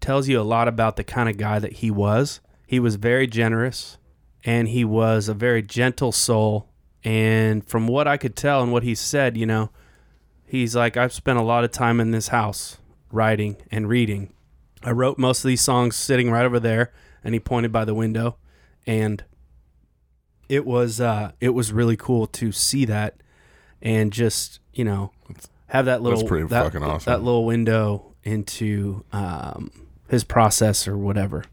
tells 0.01 0.29
you 0.29 0.41
a 0.41 0.43
lot 0.43 0.69
about 0.69 0.97
the 0.97 1.05
kind 1.05 1.29
of 1.29 1.37
guy 1.37 1.59
that 1.59 1.75
he 1.75 1.91
was. 1.91 2.41
He 2.67 2.81
was 2.81 2.97
very 2.97 3.27
generous 3.27 3.99
and 4.45 4.69
he 4.69 4.85
was 4.85 5.29
a 5.29 5.35
very 5.35 5.63
gentle 5.63 6.13
soul. 6.13 6.69
And 7.05 7.67
from 7.67 7.89
what 7.89 8.09
I 8.09 8.17
could 8.17 8.37
tell 8.37 8.63
and 8.63 8.73
what 8.73 8.83
he 8.83 8.95
said, 8.95 9.37
you 9.37 9.47
know, 9.47 9.71
he's 10.47 10.75
like, 10.75 10.97
I've 10.97 11.13
spent 11.13 11.39
a 11.39 11.43
lot 11.43 11.65
of 11.65 11.71
time 11.71 12.01
in 12.01 12.11
this 12.11 12.29
house 12.29 12.79
writing 13.11 13.57
and 13.71 13.89
reading. 13.89 14.33
I 14.83 14.93
wrote 14.93 15.19
most 15.19 15.45
of 15.45 15.49
these 15.49 15.61
songs 15.61 15.97
sitting 15.97 16.31
right 16.31 16.45
over 16.45 16.61
there, 16.61 16.93
and 17.25 17.35
he 17.35 17.41
pointed 17.41 17.73
by 17.73 17.85
the 17.85 17.95
window. 17.95 18.37
And 18.87 19.25
it 20.49 20.65
was 20.65 21.01
uh, 21.01 21.33
it 21.41 21.51
was 21.51 21.73
really 21.73 21.97
cool 21.97 22.27
to 22.29 22.53
see 22.53 22.85
that 22.85 23.17
and 23.83 24.13
just, 24.13 24.61
you 24.73 24.85
know, 24.85 25.13
have 25.69 25.87
that 25.87 26.03
little 26.03 26.21
that, 26.49 26.77
awesome. 26.77 27.11
that 27.11 27.23
little 27.23 27.45
window 27.45 28.15
into 28.23 29.05
um, 29.13 29.71
his 30.09 30.25
process 30.25 30.87
or 30.87 30.97
whatever. 30.97 31.45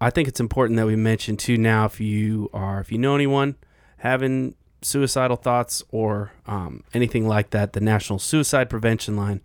I 0.00 0.10
think 0.10 0.28
it's 0.28 0.40
important 0.40 0.76
that 0.76 0.86
we 0.86 0.96
mention 0.96 1.36
too 1.36 1.56
now 1.56 1.86
if 1.86 2.00
you 2.00 2.50
are 2.52 2.80
if 2.80 2.92
you 2.92 2.98
know 2.98 3.14
anyone 3.14 3.56
having 3.98 4.54
suicidal 4.82 5.36
thoughts 5.36 5.82
or 5.90 6.32
um, 6.46 6.84
anything 6.92 7.26
like 7.26 7.50
that, 7.50 7.72
the 7.72 7.80
National 7.80 8.18
Suicide 8.18 8.68
Prevention 8.68 9.16
Line, 9.16 9.40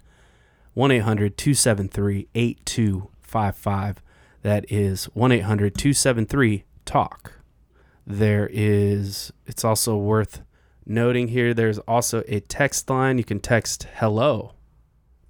1 0.74 0.92
800 0.92 1.38
273 1.38 2.28
8255. 2.36 4.02
That 4.42 4.72
is 4.72 5.06
1 5.06 5.32
800 5.32 5.76
273 5.76 6.66
TALK. 6.86 7.34
There 8.06 8.50
is, 8.52 9.32
it's 9.46 9.64
also 9.64 9.96
worth 9.98 10.42
noting 10.86 11.30
here, 11.30 11.54
there's 11.54 11.80
also 11.80 12.24
a 12.28 12.42
text 12.42 12.90
line. 12.90 13.18
You 13.18 13.24
can 13.24 13.40
text 13.40 13.88
hello 13.96 14.54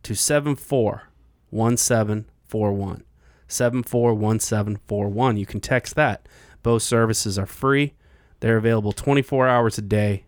to 0.03 0.15
7417 0.15 2.25
4141. 2.49 3.03
741741. 3.47 5.37
You 5.37 5.45
can 5.45 5.59
text 5.59 5.95
that. 5.95 6.27
Both 6.63 6.83
services 6.83 7.37
are 7.39 7.45
free. 7.45 7.93
They're 8.41 8.57
available 8.57 8.91
24 8.91 9.47
hours 9.47 9.77
a 9.77 9.81
day. 9.81 10.25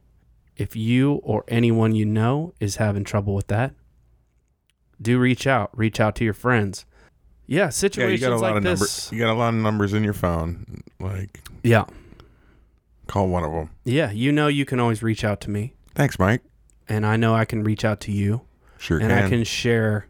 If 0.57 0.75
you 0.75 1.13
or 1.23 1.43
anyone 1.47 1.95
you 1.95 2.05
know 2.05 2.53
is 2.59 2.75
having 2.77 3.03
trouble 3.03 3.33
with 3.33 3.47
that, 3.47 3.73
do 5.01 5.17
reach 5.19 5.47
out. 5.47 5.71
Reach 5.77 5.99
out 5.99 6.15
to 6.17 6.23
your 6.23 6.33
friends. 6.33 6.85
Yeah, 7.47 7.63
Yeah, 7.65 7.69
situations 7.69 8.21
you 8.21 8.27
got 8.27 8.35
a 8.35 8.39
lot 8.39 8.49
like 8.49 8.57
of 8.57 8.63
this. 8.63 8.79
numbers. 8.79 9.09
You 9.11 9.19
got 9.19 9.31
a 9.33 9.37
lot 9.37 9.49
of 9.49 9.55
numbers 9.55 9.93
in 9.93 10.03
your 10.03 10.13
phone. 10.13 10.83
Like, 10.99 11.41
Yeah. 11.63 11.85
call 13.07 13.27
one 13.27 13.43
of 13.43 13.51
them. 13.51 13.69
Yeah, 13.83 14.11
you 14.11 14.31
know 14.31 14.47
you 14.47 14.65
can 14.65 14.79
always 14.79 15.01
reach 15.03 15.23
out 15.23 15.41
to 15.41 15.49
me, 15.49 15.73
Thanks, 15.95 16.19
Mike. 16.19 16.41
and 16.87 17.05
I 17.05 17.17
know 17.17 17.33
I 17.33 17.45
can 17.45 17.63
reach 17.63 17.83
out 17.83 17.99
to 18.01 18.11
you. 18.11 18.41
Sure 18.77 18.99
and 18.99 19.09
can. 19.09 19.23
I 19.23 19.29
can 19.29 19.43
share. 19.43 20.05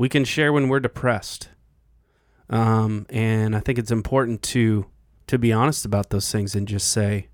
We 0.00 0.08
can 0.08 0.24
share 0.24 0.50
when 0.50 0.70
we're 0.70 0.80
depressed, 0.80 1.50
um, 2.48 3.04
and 3.10 3.54
I 3.54 3.60
think 3.60 3.78
it's 3.78 3.90
important 3.90 4.40
to 4.44 4.86
to 5.26 5.38
be 5.38 5.52
honest 5.52 5.84
about 5.84 6.08
those 6.08 6.32
things 6.32 6.54
and 6.54 6.66
just 6.66 6.88
say, 6.90 7.28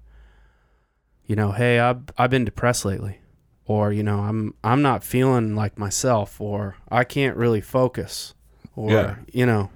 you 1.26 1.36
know, 1.36 1.52
hey, 1.52 1.78
I've 1.78 2.00
I've 2.18 2.30
been 2.30 2.44
depressed 2.44 2.84
lately, 2.84 3.20
or 3.66 3.92
you 3.92 4.02
know, 4.02 4.18
I'm 4.18 4.52
I'm 4.64 4.82
not 4.82 5.04
feeling 5.04 5.54
like 5.54 5.78
myself, 5.78 6.40
or 6.40 6.74
I 6.90 7.04
can't 7.04 7.36
really 7.36 7.60
focus, 7.60 8.34
or 8.74 8.90
Yeah. 8.90 9.16
you 9.32 9.46
know, 9.46 9.70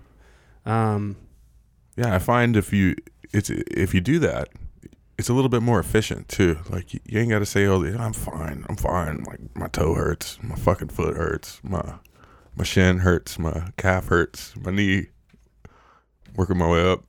um, 0.67 1.17
Yeah, 1.97 2.13
I 2.13 2.19
find 2.19 2.57
if 2.57 2.73
you 2.73 2.97
it's 3.33 3.51
if 3.51 3.95
you 3.95 4.01
do 4.01 4.19
that, 4.19 4.49
it's 5.17 5.29
a 5.29 5.33
little 5.33 5.49
bit 5.49 5.63
more 5.63 5.79
efficient 5.79 6.29
too. 6.29 6.59
Like 6.69 6.93
you, 6.93 7.21
ain't 7.21 7.31
got 7.31 7.39
to 7.39 7.47
say, 7.47 7.67
"Oh, 7.67 7.85
I'm 7.85 8.15
fine, 8.15 8.67
I'm 8.69 8.75
fine." 8.75 9.23
Like 9.23 9.39
my 9.55 9.69
toe 9.69 9.95
hurts, 9.95 10.41
my 10.43 10.57
fucking 10.57 10.89
foot 10.89 11.17
hurts, 11.17 11.61
my 11.63 12.01
my 12.61 12.65
shin 12.65 12.99
hurts, 12.99 13.39
my 13.39 13.73
calf 13.79 14.09
hurts, 14.09 14.55
my 14.55 14.71
knee. 14.71 15.07
Working 16.37 16.59
my 16.59 16.69
way 16.69 16.93
up. 16.93 17.05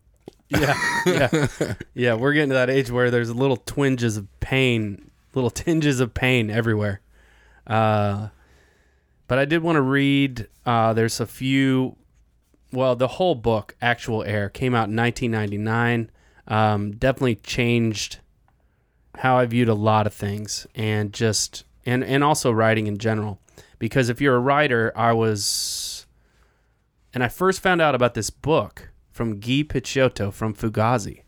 yeah, 0.48 0.78
yeah, 1.06 1.74
yeah. 1.94 2.14
We're 2.14 2.32
getting 2.32 2.52
to 2.52 2.56
that 2.56 2.70
age 2.70 2.90
where 2.90 3.12
there's 3.12 3.36
little 3.36 3.58
twinges 3.58 4.16
of 4.16 4.28
pain, 4.40 5.12
little 5.34 5.50
tinges 5.50 6.00
of 6.00 6.14
pain 6.14 6.50
everywhere. 6.50 7.02
Uh, 7.68 8.30
but 9.28 9.40
I 9.40 9.46
did 9.46 9.62
want 9.62 9.76
to 9.76 9.82
read. 9.82 10.48
Uh, 10.66 10.94
there's 10.94 11.20
a 11.20 11.28
few. 11.28 11.98
Well, 12.72 12.96
the 12.96 13.10
whole 13.10 13.36
book, 13.36 13.76
Actual 13.82 14.24
Air, 14.24 14.48
came 14.48 14.74
out 14.74 14.88
in 14.88 14.96
1999. 14.96 16.10
Um, 16.48 16.92
definitely 16.92 17.36
changed 17.36 18.20
how 19.18 19.38
I 19.38 19.46
viewed 19.48 19.68
a 19.68 19.76
lot 19.76 20.08
of 20.08 20.14
things, 20.14 20.66
and 20.76 21.12
just 21.12 21.66
and 21.86 22.06
and 22.06 22.24
also 22.24 22.54
writing 22.54 22.88
in 22.88 22.98
general. 22.98 23.41
Because 23.82 24.10
if 24.10 24.22
you're 24.22 24.36
a 24.36 24.40
writer, 24.40 24.92
I 24.96 25.14
was, 25.14 26.06
and 27.16 27.24
I 27.24 27.30
first 27.30 27.62
found 27.62 27.82
out 27.82 27.96
about 27.96 28.14
this 28.14 28.30
book 28.30 28.92
from 29.12 29.40
Guy 29.40 29.64
Picciotto 29.64 30.32
from 30.32 30.54
Fugazi, 30.54 31.24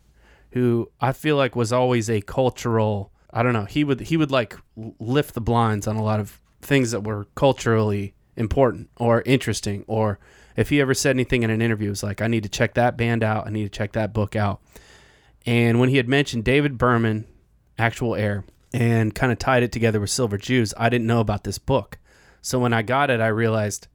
who 0.52 0.88
I 1.00 1.10
feel 1.10 1.34
like 1.34 1.56
was 1.56 1.72
always 1.72 2.08
a 2.08 2.20
cultural. 2.20 3.10
I 3.32 3.42
don't 3.42 3.54
know. 3.54 3.64
He 3.64 3.82
would 3.82 4.02
he 4.02 4.16
would 4.16 4.30
like 4.30 4.56
lift 5.00 5.34
the 5.34 5.40
blinds 5.40 5.88
on 5.88 5.96
a 5.96 6.02
lot 6.04 6.20
of 6.20 6.40
things 6.62 6.92
that 6.92 7.02
were 7.02 7.26
culturally 7.34 8.14
important 8.36 8.88
or 8.98 9.22
interesting. 9.22 9.82
Or 9.88 10.20
if 10.54 10.68
he 10.68 10.80
ever 10.80 10.94
said 10.94 11.16
anything 11.16 11.42
in 11.42 11.50
an 11.50 11.60
interview, 11.60 11.88
it 11.88 11.90
was 11.90 12.04
like, 12.04 12.22
I 12.22 12.28
need 12.28 12.44
to 12.44 12.48
check 12.48 12.74
that 12.74 12.96
band 12.96 13.24
out. 13.24 13.48
I 13.48 13.50
need 13.50 13.64
to 13.64 13.68
check 13.68 13.94
that 13.94 14.12
book 14.12 14.36
out. 14.36 14.62
And 15.44 15.80
when 15.80 15.88
he 15.88 15.96
had 15.96 16.08
mentioned 16.08 16.44
David 16.44 16.78
Berman, 16.78 17.26
Actual 17.78 18.14
Air, 18.14 18.44
and 18.72 19.12
kind 19.12 19.32
of 19.32 19.40
tied 19.40 19.64
it 19.64 19.72
together 19.72 19.98
with 19.98 20.10
Silver 20.10 20.38
Jews, 20.38 20.72
I 20.76 20.88
didn't 20.88 21.08
know 21.08 21.18
about 21.18 21.42
this 21.42 21.58
book. 21.58 21.98
So 22.44 22.58
when 22.58 22.74
I 22.74 22.82
got 22.82 23.08
it, 23.08 23.22
I 23.22 23.28
realized 23.28 23.88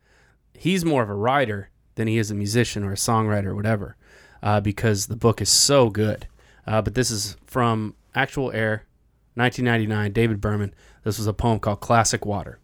he's 0.56 0.84
more 0.84 1.04
of 1.04 1.10
a 1.10 1.14
writer 1.14 1.70
than 1.94 2.08
he 2.08 2.18
is 2.18 2.32
a 2.32 2.34
musician 2.36 2.84
or 2.84 2.92
a 2.92 2.96
songwriter 2.96 3.46
or 3.46 3.56
whatever, 3.56 3.96
uh, 4.42 4.60
because 4.60 5.06
the 5.06 5.16
book 5.16 5.40
is 5.40 5.50
so 5.50 5.92
good. 5.92 6.28
Uh, 6.66 6.82
but 6.82 6.96
this 6.96 7.12
is 7.12 7.38
from 7.46 7.94
Actual 8.16 8.52
Air, 8.52 8.88
1999, 9.36 10.14
David 10.14 10.42
Berman. 10.42 10.74
This 11.04 11.20
was 11.20 11.28
a 11.28 11.34
poem 11.34 11.60
called 11.60 11.80
Classic 11.80 12.26
Water. 12.26 12.58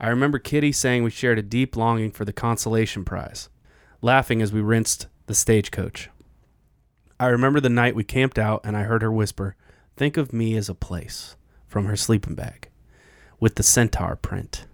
I 0.00 0.08
remember 0.08 0.40
Kitty 0.40 0.72
saying 0.72 1.04
we 1.04 1.10
shared 1.10 1.38
a 1.38 1.42
deep 1.42 1.76
longing 1.76 2.10
for 2.10 2.24
the 2.24 2.32
consolation 2.32 3.04
prize, 3.04 3.48
laughing 4.02 4.42
as 4.42 4.52
we 4.52 4.60
rinsed 4.60 5.06
the 5.26 5.34
stagecoach. 5.34 6.10
I 7.20 7.26
remember 7.26 7.60
the 7.60 7.68
night 7.68 7.94
we 7.94 8.02
camped 8.02 8.38
out 8.38 8.62
and 8.64 8.76
I 8.76 8.82
heard 8.82 9.02
her 9.02 9.12
whisper, 9.12 9.54
Think 9.96 10.16
of 10.16 10.32
me 10.32 10.56
as 10.56 10.68
a 10.68 10.74
place, 10.74 11.36
from 11.68 11.84
her 11.84 11.96
sleeping 11.96 12.34
bag, 12.34 12.68
with 13.38 13.54
the 13.54 13.62
centaur 13.62 14.16
print. 14.16 14.66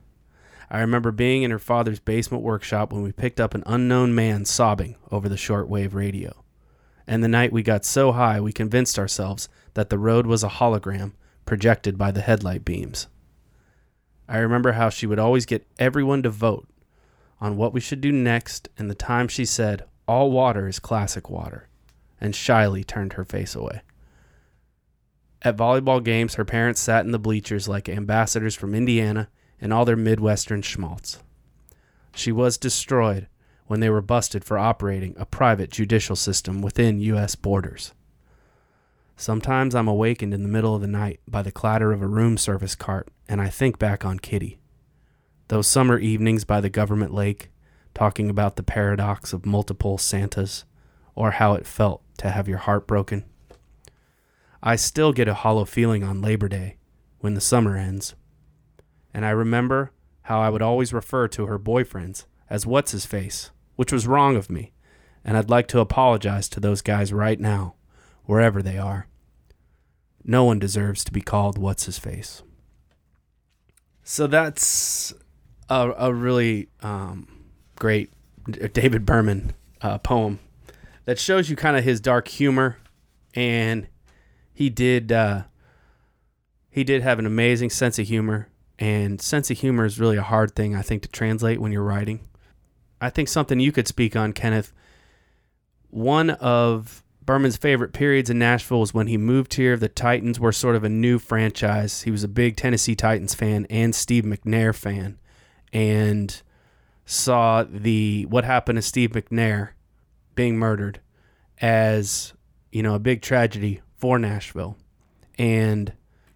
I 0.75 0.81
remember 0.81 1.13
being 1.13 1.45
in 1.45 1.53
her 1.53 1.61
father's 1.61 2.01
basement 2.01 2.43
workshop 2.43 2.93
when 2.93 3.05
we 3.05 3.13
picked 3.13 3.39
up 3.39 3.55
an 3.55 3.63
unknown 3.65 4.13
man 4.13 4.45
sobbing 4.45 4.97
over 5.09 5.29
the 5.29 5.37
shortwave 5.37 5.95
radio. 5.95 6.43
And 7.07 7.23
the 7.23 7.29
night 7.29 7.53
we 7.53 7.63
got 7.63 7.85
so 7.85 8.11
high 8.11 8.41
we 8.41 8.53
convinced 8.53 8.99
ourselves 8.99 9.49
that 9.75 9.89
the 9.89 10.01
road 10.01 10.27
was 10.27 10.43
a 10.43 10.49
hologram 10.49 11.13
projected 11.47 11.97
by 11.97 12.11
the 12.11 12.23
headlight 12.23 12.65
beams. 12.65 13.07
I 14.29 14.39
remember 14.39 14.73
how 14.73 14.89
she 14.89 15.07
would 15.07 15.21
always 15.21 15.47
get 15.47 15.65
everyone 15.79 16.25
to 16.25 16.31
vote 16.31 16.67
on 17.41 17.57
what 17.57 17.73
we 17.73 17.79
should 17.79 18.01
do 18.01 18.11
next, 18.11 18.69
and 18.77 18.91
the 18.91 18.97
time 18.97 19.29
she 19.29 19.45
said, 19.45 19.85
All 20.09 20.33
water 20.33 20.67
is 20.67 20.81
classic 20.81 21.31
water, 21.31 21.69
and 22.21 22.35
shyly 22.35 22.83
turned 22.83 23.13
her 23.13 23.25
face 23.25 23.55
away. 23.55 23.83
At 25.43 25.57
volleyball 25.57 26.03
games, 26.03 26.35
her 26.35 26.45
parents 26.45 26.81
sat 26.81 27.05
in 27.05 27.13
the 27.13 27.21
bleachers 27.21 27.69
like 27.69 27.89
ambassadors 27.89 28.57
from 28.57 28.75
Indiana 28.75 29.29
and 29.61 29.73
all 29.73 29.85
their 29.85 29.97
Midwestern 29.97 30.63
schmaltz. 30.63 31.19
She 32.15 32.33
was 32.33 32.59
destroyed 32.59 33.29
when 33.67 33.81
they 33.81 33.91
were 33.91 34.03
busted 34.03 34.45
for 34.45 34.59
operating 34.59 35.15
a 35.19 35.27
private 35.27 35.71
judicial 35.71 36.17
system 36.17 36.63
within 36.63 37.01
U.S. 37.01 37.35
borders. 37.35 37.93
Sometimes 39.17 39.75
I'm 39.75 39.89
awakened 39.89 40.35
in 40.35 40.43
the 40.43 40.49
middle 40.49 40.75
of 40.75 40.81
the 40.81 40.87
night 40.87 41.21
by 41.27 41.43
the 41.43 41.53
clatter 41.53 41.93
of 41.93 42.03
a 42.03 42.07
room 42.07 42.37
service 42.37 42.75
cart, 42.75 43.09
and 43.29 43.41
I 43.41 43.49
think 43.49 43.79
back 43.79 44.05
on 44.05 44.19
Kitty. 44.19 44.59
Those 45.49 45.67
summer 45.67 45.99
evenings 45.99 46.45
by 46.45 46.61
the 46.61 46.71
government 46.71 47.15
lake, 47.15 47.51
talking 47.95 48.29
about 48.29 48.57
the 48.57 48.63
paradox 48.63 49.33
of 49.33 49.47
multiple 49.47 49.99
Santas, 49.99 50.65
or 51.15 51.33
how 51.33 51.55
it 51.55 51.67
felt 51.67 52.03
to 52.19 52.31
have 52.31 52.49
your 52.49 52.59
heart 52.59 52.87
broken. 52.87 53.25
I 54.63 54.77
still 54.77 55.13
get 55.13 55.29
a 55.29 55.35
hollow 55.35 55.65
feeling 55.65 56.03
on 56.03 56.23
Labor 56.23 56.49
Day 56.49 56.77
when 57.21 57.35
the 57.35 57.41
summer 57.41 57.77
ends. 57.77 58.15
And 59.15 59.25
I 59.25 59.31
remember 59.31 59.93
how 60.23 60.41
I 60.41 60.51
would 60.51 60.61
always 60.61 60.93
refer 60.93 61.29
to 61.29 61.47
her 61.47 61.59
boyfriends 61.59 62.25
as 62.51 62.67
what's 62.67 62.91
his 62.91 63.07
face, 63.07 63.53
which 63.77 63.93
was 63.93 64.09
wrong 64.09 64.37
of 64.37 64.51
me, 64.51 64.73
and 65.25 65.37
I'd 65.37 65.49
like 65.49 65.69
to 65.69 65.81
apologize 65.81 66.49
to 66.51 66.61
those 66.61 66.83
guys 66.83 67.13
right 67.13 67.39
now, 67.39 67.77
wherever 68.25 68.61
they 68.61 68.77
are. 68.77 69.07
No 70.25 70.45
one 70.45 70.59
deserves 70.59 71.05
to 71.05 71.13
be 71.13 71.21
called 71.21 71.59
what's 71.59 71.87
his 71.87 71.99
face. 71.99 72.43
So 74.03 74.27
that's 74.27 75.15
a, 75.69 75.93
a 75.97 76.13
really 76.13 76.69
um, 76.83 77.29
great 77.77 78.13
David 78.73 79.07
Berman 79.07 79.55
uh, 79.81 79.99
poem 79.99 80.41
that 81.05 81.19
shows 81.19 81.49
you 81.49 81.57
kind 81.57 81.77
of 81.77 81.85
his 81.85 82.01
dark 82.01 82.29
humor, 82.29 82.79
and 83.35 83.87
he 84.53 84.71
did 84.71 85.13
uh, 85.13 85.45
he 86.71 86.85
did 86.85 87.03
have 87.03 87.19
an 87.19 87.27
amazing 87.27 87.71
sense 87.71 87.99
of 87.99 88.07
humor, 88.07 88.49
and 88.79 89.21
sense 89.21 89.51
of 89.51 89.59
humor 89.59 89.85
is 89.85 90.01
really 90.01 90.17
a 90.17 90.23
hard 90.23 90.55
thing 90.55 90.75
I 90.75 90.83
think 90.83 91.03
to 91.03 91.09
translate 91.09 91.61
when 91.61 91.73
you're 91.73 91.83
writing. 91.83 92.21
I 93.01 93.11
think 93.11 93.29
something 93.29 93.61
you 93.61 93.73
could 93.73 93.89
speak 93.89 94.17
on, 94.17 94.33
Kenneth. 94.33 94.73
One 95.91 96.31
of 96.31 97.05
Berman's 97.25 97.57
favorite 97.57 97.93
periods 97.93 98.31
in 98.31 98.39
Nashville 98.39 98.81
was 98.81 98.93
when 98.93 99.07
he 99.07 99.17
moved 99.17 99.55
here. 99.55 99.77
The 99.77 99.89
Titans 99.89 100.39
were 100.39 100.53
sort 100.53 100.77
of 100.77 100.85
a 100.85 100.89
new 100.89 101.19
franchise. 101.19 102.03
He 102.03 102.11
was 102.11 102.25
a 102.25 102.29
big 102.29 102.57
Tennessee 102.57 102.95
Titans 102.95 103.35
fan 103.35 103.67
and 103.71 103.95
Steve 103.95 104.25
McNair 104.25 104.75
fan, 104.75 105.19
and 105.73 106.43
saw 107.07 107.65
the 107.65 108.27
what 108.27 108.45
happened 108.45 108.77
to 108.77 108.83
Steve 108.83 109.11
McNair 109.11 109.71
being 110.35 110.57
murdered 110.59 111.01
as 111.61 112.33
you 112.73 112.83
know 112.83 112.95
a 112.95 112.99
big 112.99 113.23
tragedy 113.23 113.81
for 113.97 114.19
Nashville. 114.19 114.77
And 115.39 115.93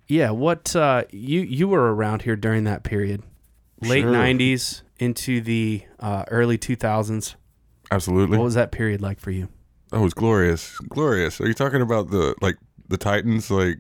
yeah, 0.08 0.30
what 0.30 0.74
uh, 0.74 1.04
you 1.10 1.40
you 1.40 1.68
were 1.68 1.94
around 1.94 2.22
here 2.22 2.36
during 2.36 2.64
that 2.64 2.82
period, 2.82 3.22
late 3.82 4.02
Sure. 4.02 4.12
'90s 4.12 4.82
into 4.98 5.40
the 5.40 5.82
uh, 6.00 6.24
early 6.28 6.58
2000s. 6.58 7.34
Absolutely. 7.90 8.36
What 8.36 8.44
was 8.44 8.54
that 8.54 8.72
period 8.72 9.00
like 9.00 9.20
for 9.20 9.30
you? 9.30 9.48
Oh, 9.92 10.04
it's 10.04 10.14
glorious, 10.14 10.78
glorious. 10.80 11.40
Are 11.40 11.46
you 11.46 11.54
talking 11.54 11.80
about 11.80 12.10
the 12.10 12.34
like 12.42 12.56
the 12.88 12.96
Titans 12.98 13.50
like 13.50 13.78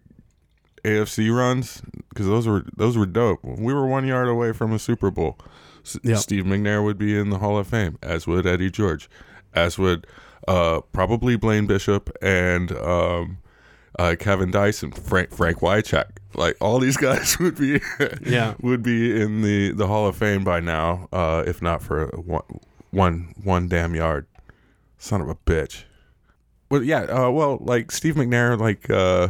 AFC 0.84 1.34
runs? 1.34 1.82
Because 2.08 2.26
those 2.26 2.46
were 2.46 2.64
those 2.76 2.96
were 2.96 3.06
dope. 3.06 3.40
We 3.44 3.72
were 3.74 3.86
one 3.86 4.06
yard 4.06 4.28
away 4.28 4.52
from 4.52 4.72
a 4.72 4.78
Super 4.78 5.10
Bowl. 5.10 5.38
S- 5.84 5.98
Yep. 6.02 6.18
Steve 6.18 6.44
McNair 6.44 6.82
would 6.84 6.98
be 6.98 7.18
in 7.18 7.30
the 7.30 7.38
Hall 7.38 7.58
of 7.58 7.66
Fame, 7.66 7.98
as 8.02 8.26
would 8.26 8.46
Eddie 8.46 8.70
George, 8.70 9.08
as 9.54 9.78
would 9.78 10.06
uh, 10.46 10.80
probably 10.92 11.36
Blaine 11.36 11.66
Bishop 11.66 12.10
and 12.22 12.72
um, 12.72 13.38
uh, 13.98 14.14
Kevin 14.18 14.50
Dyson, 14.50 14.92
Frank 14.92 15.30
Frank 15.30 15.58
Wycheck. 15.58 16.06
Like 16.34 16.56
all 16.60 16.78
these 16.78 16.96
guys 17.08 17.38
would 17.38 17.56
be 17.56 17.80
Yeah. 18.24 18.54
would 18.60 18.82
be 18.82 19.20
in 19.20 19.42
the 19.42 19.72
the 19.72 19.86
Hall 19.86 20.06
of 20.06 20.16
Fame 20.16 20.44
by 20.44 20.60
now, 20.60 21.08
uh, 21.12 21.42
if 21.46 21.60
not 21.62 21.82
for 21.82 22.06
one 22.16 22.42
one 22.90 23.34
one 23.42 23.68
damn 23.68 23.94
yard. 23.94 24.26
Son 24.98 25.20
of 25.20 25.28
a 25.28 25.34
bitch. 25.34 25.84
Well, 26.70 26.82
yeah. 26.82 27.02
Uh, 27.02 27.30
well, 27.30 27.58
like 27.60 27.90
Steve 27.92 28.14
McNair, 28.16 28.58
like 28.58 28.90
uh, 28.90 29.28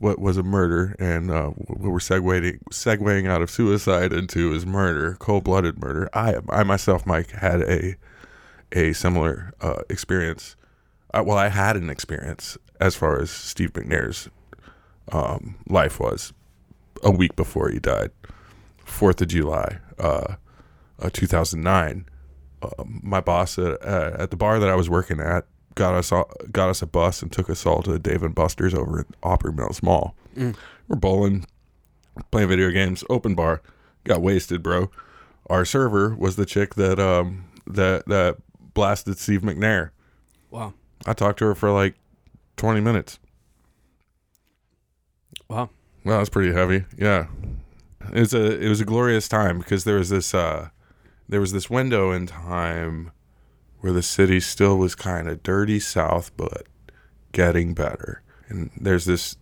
what 0.00 0.18
was 0.18 0.36
a 0.36 0.42
murder, 0.42 0.96
and 0.98 1.30
uh, 1.30 1.52
we 1.68 1.88
we're 1.88 1.98
segueing 1.98 2.58
segueing 2.72 3.28
out 3.28 3.42
of 3.42 3.50
suicide 3.50 4.12
into 4.12 4.50
his 4.50 4.66
murder, 4.66 5.16
cold 5.20 5.44
blooded 5.44 5.78
murder. 5.78 6.08
I 6.14 6.36
I 6.48 6.62
myself, 6.64 7.06
Mike, 7.06 7.30
had 7.30 7.60
a 7.62 7.94
a 8.72 8.92
similar 8.92 9.52
uh, 9.60 9.82
experience. 9.88 10.56
Well, 11.22 11.38
I 11.38 11.48
had 11.48 11.76
an 11.76 11.90
experience 11.90 12.58
as 12.80 12.94
far 12.94 13.20
as 13.20 13.30
Steve 13.30 13.72
McNair's 13.72 14.28
um, 15.12 15.56
life 15.68 16.00
was 16.00 16.32
a 17.02 17.10
week 17.10 17.36
before 17.36 17.68
he 17.68 17.78
died, 17.78 18.10
Fourth 18.78 19.20
of 19.20 19.28
July, 19.28 19.78
uh, 19.98 20.36
uh, 21.00 21.10
2009. 21.12 22.06
Uh, 22.62 22.68
my 22.86 23.20
boss 23.20 23.58
at, 23.58 23.82
uh, 23.84 24.16
at 24.18 24.30
the 24.30 24.36
bar 24.36 24.58
that 24.58 24.68
I 24.68 24.74
was 24.74 24.88
working 24.88 25.20
at 25.20 25.46
got 25.74 25.94
us 25.94 26.10
got 26.52 26.68
us 26.68 26.82
a 26.82 26.86
bus 26.86 27.20
and 27.20 27.30
took 27.32 27.50
us 27.50 27.66
all 27.66 27.82
to 27.82 27.98
Dave 27.98 28.22
and 28.22 28.34
Buster's 28.34 28.74
over 28.74 29.00
at 29.00 29.06
Opry 29.22 29.52
Mills 29.52 29.82
Mall. 29.82 30.14
Mm. 30.36 30.56
We're 30.88 30.96
bowling, 30.96 31.46
playing 32.30 32.48
video 32.48 32.70
games, 32.70 33.04
open 33.10 33.34
bar. 33.34 33.60
Got 34.04 34.22
wasted, 34.22 34.62
bro. 34.62 34.90
Our 35.48 35.64
server 35.64 36.14
was 36.14 36.36
the 36.36 36.46
chick 36.46 36.74
that 36.76 36.98
um 36.98 37.44
that 37.66 38.06
that 38.06 38.36
blasted 38.72 39.18
Steve 39.18 39.42
McNair. 39.42 39.90
Wow. 40.50 40.74
I 41.06 41.12
talked 41.12 41.38
to 41.40 41.46
her 41.46 41.54
for 41.54 41.70
like 41.70 41.94
20 42.56 42.80
minutes. 42.80 43.18
Wow. 45.48 45.70
Well, 46.04 46.18
that's 46.18 46.30
pretty 46.30 46.52
heavy. 46.52 46.84
Yeah. 46.96 47.26
It 48.12 48.20
was 48.20 48.34
a 48.34 48.60
it 48.60 48.68
was 48.68 48.80
a 48.80 48.84
glorious 48.84 49.28
time 49.28 49.58
because 49.58 49.84
there 49.84 49.96
was 49.96 50.10
this 50.10 50.34
uh 50.34 50.68
there 51.28 51.40
was 51.40 51.52
this 51.52 51.70
window 51.70 52.12
in 52.12 52.26
time 52.26 53.12
where 53.80 53.92
the 53.92 54.02
city 54.02 54.40
still 54.40 54.76
was 54.76 54.94
kind 54.94 55.28
of 55.28 55.42
dirty 55.42 55.80
south 55.80 56.30
but 56.36 56.66
getting 57.32 57.74
better. 57.74 58.22
And 58.48 58.70
there's 58.76 59.06
this 59.06 59.36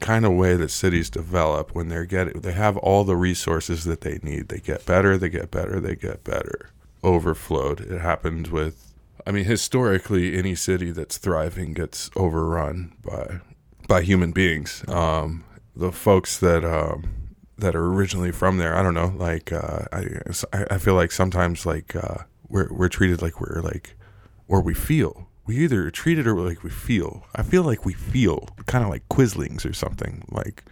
kind 0.00 0.24
of 0.24 0.32
way 0.32 0.56
that 0.56 0.70
cities 0.70 1.10
develop 1.10 1.74
when 1.74 1.88
they're 1.88 2.04
getting 2.04 2.40
they 2.40 2.52
have 2.52 2.76
all 2.76 3.04
the 3.04 3.16
resources 3.16 3.84
that 3.84 4.00
they 4.00 4.18
need. 4.22 4.48
They 4.48 4.58
get 4.58 4.84
better, 4.84 5.16
they 5.16 5.28
get 5.28 5.50
better, 5.50 5.80
they 5.80 5.94
get 5.94 6.24
better. 6.24 6.70
Overflowed. 7.04 7.80
It 7.80 8.00
happened 8.00 8.48
with 8.48 8.87
I 9.28 9.32
mean 9.32 9.44
historically 9.44 10.36
any 10.36 10.54
city 10.54 10.90
that's 10.90 11.18
thriving 11.18 11.74
gets 11.74 12.10
overrun 12.16 12.96
by 13.04 13.40
by 13.86 14.02
human 14.02 14.32
beings. 14.32 14.84
Um 14.88 15.44
the 15.76 15.92
folks 15.92 16.38
that 16.38 16.64
um 16.64 17.18
that 17.58 17.74
are 17.74 17.86
originally 17.86 18.32
from 18.32 18.58
there. 18.58 18.76
I 18.76 18.82
don't 18.82 18.94
know. 18.94 19.12
Like 19.16 19.52
uh, 19.52 19.84
I, 19.92 20.06
I 20.70 20.78
feel 20.78 20.94
like 20.94 21.12
sometimes 21.12 21.66
like 21.66 21.94
uh, 21.94 22.18
we're 22.48 22.72
we're 22.72 22.88
treated 22.88 23.20
like 23.20 23.40
we're 23.40 23.60
like, 23.62 23.96
or 24.46 24.62
we 24.62 24.74
feel. 24.74 25.28
We 25.44 25.56
either 25.58 25.86
are 25.86 25.90
treated 25.90 26.26
or 26.26 26.34
like 26.40 26.62
we 26.62 26.70
feel. 26.70 27.26
I 27.34 27.42
feel 27.42 27.62
like 27.62 27.84
we 27.84 27.94
feel 27.94 28.48
kind 28.66 28.84
of 28.84 28.90
like 28.90 29.08
quislings 29.08 29.66
or 29.66 29.72
something. 29.72 30.24
Like 30.30 30.64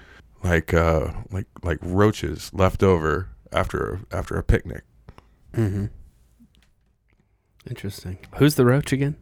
like 0.42 0.72
uh 0.72 1.12
like 1.30 1.46
like 1.62 1.78
roaches 1.82 2.50
left 2.54 2.82
over 2.82 3.30
after 3.52 4.00
after 4.12 4.36
a 4.36 4.42
picnic. 4.42 4.84
Mm-hmm. 5.54 5.86
Interesting. 7.68 8.18
Who's 8.36 8.54
the 8.54 8.64
roach 8.64 8.92
again? 8.92 9.16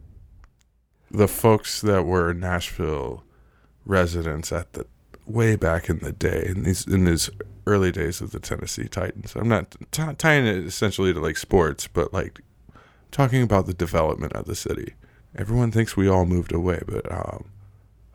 The 1.11 1.27
folks 1.27 1.81
that 1.81 2.03
were 2.03 2.33
Nashville 2.33 3.23
residents 3.85 4.51
at 4.51 4.73
the 4.73 4.85
way 5.25 5.55
back 5.55 5.89
in 5.89 5.99
the 5.99 6.11
day 6.11 6.43
in 6.47 6.63
these 6.63 6.85
in 6.85 7.05
these 7.05 7.29
early 7.67 7.91
days 7.91 8.21
of 8.21 8.31
the 8.31 8.39
Tennessee 8.39 8.87
Titans. 8.87 9.35
I'm 9.35 9.49
not 9.49 9.75
t- 9.91 10.03
tying 10.17 10.45
it 10.45 10.65
essentially 10.65 11.13
to 11.13 11.19
like 11.19 11.37
sports, 11.37 11.87
but 11.87 12.13
like 12.13 12.41
talking 13.11 13.41
about 13.41 13.65
the 13.65 13.73
development 13.73 14.33
of 14.33 14.45
the 14.45 14.55
city. 14.55 14.93
Everyone 15.35 15.71
thinks 15.71 15.97
we 15.97 16.07
all 16.07 16.25
moved 16.25 16.53
away, 16.53 16.81
but 16.87 17.11
um, 17.11 17.45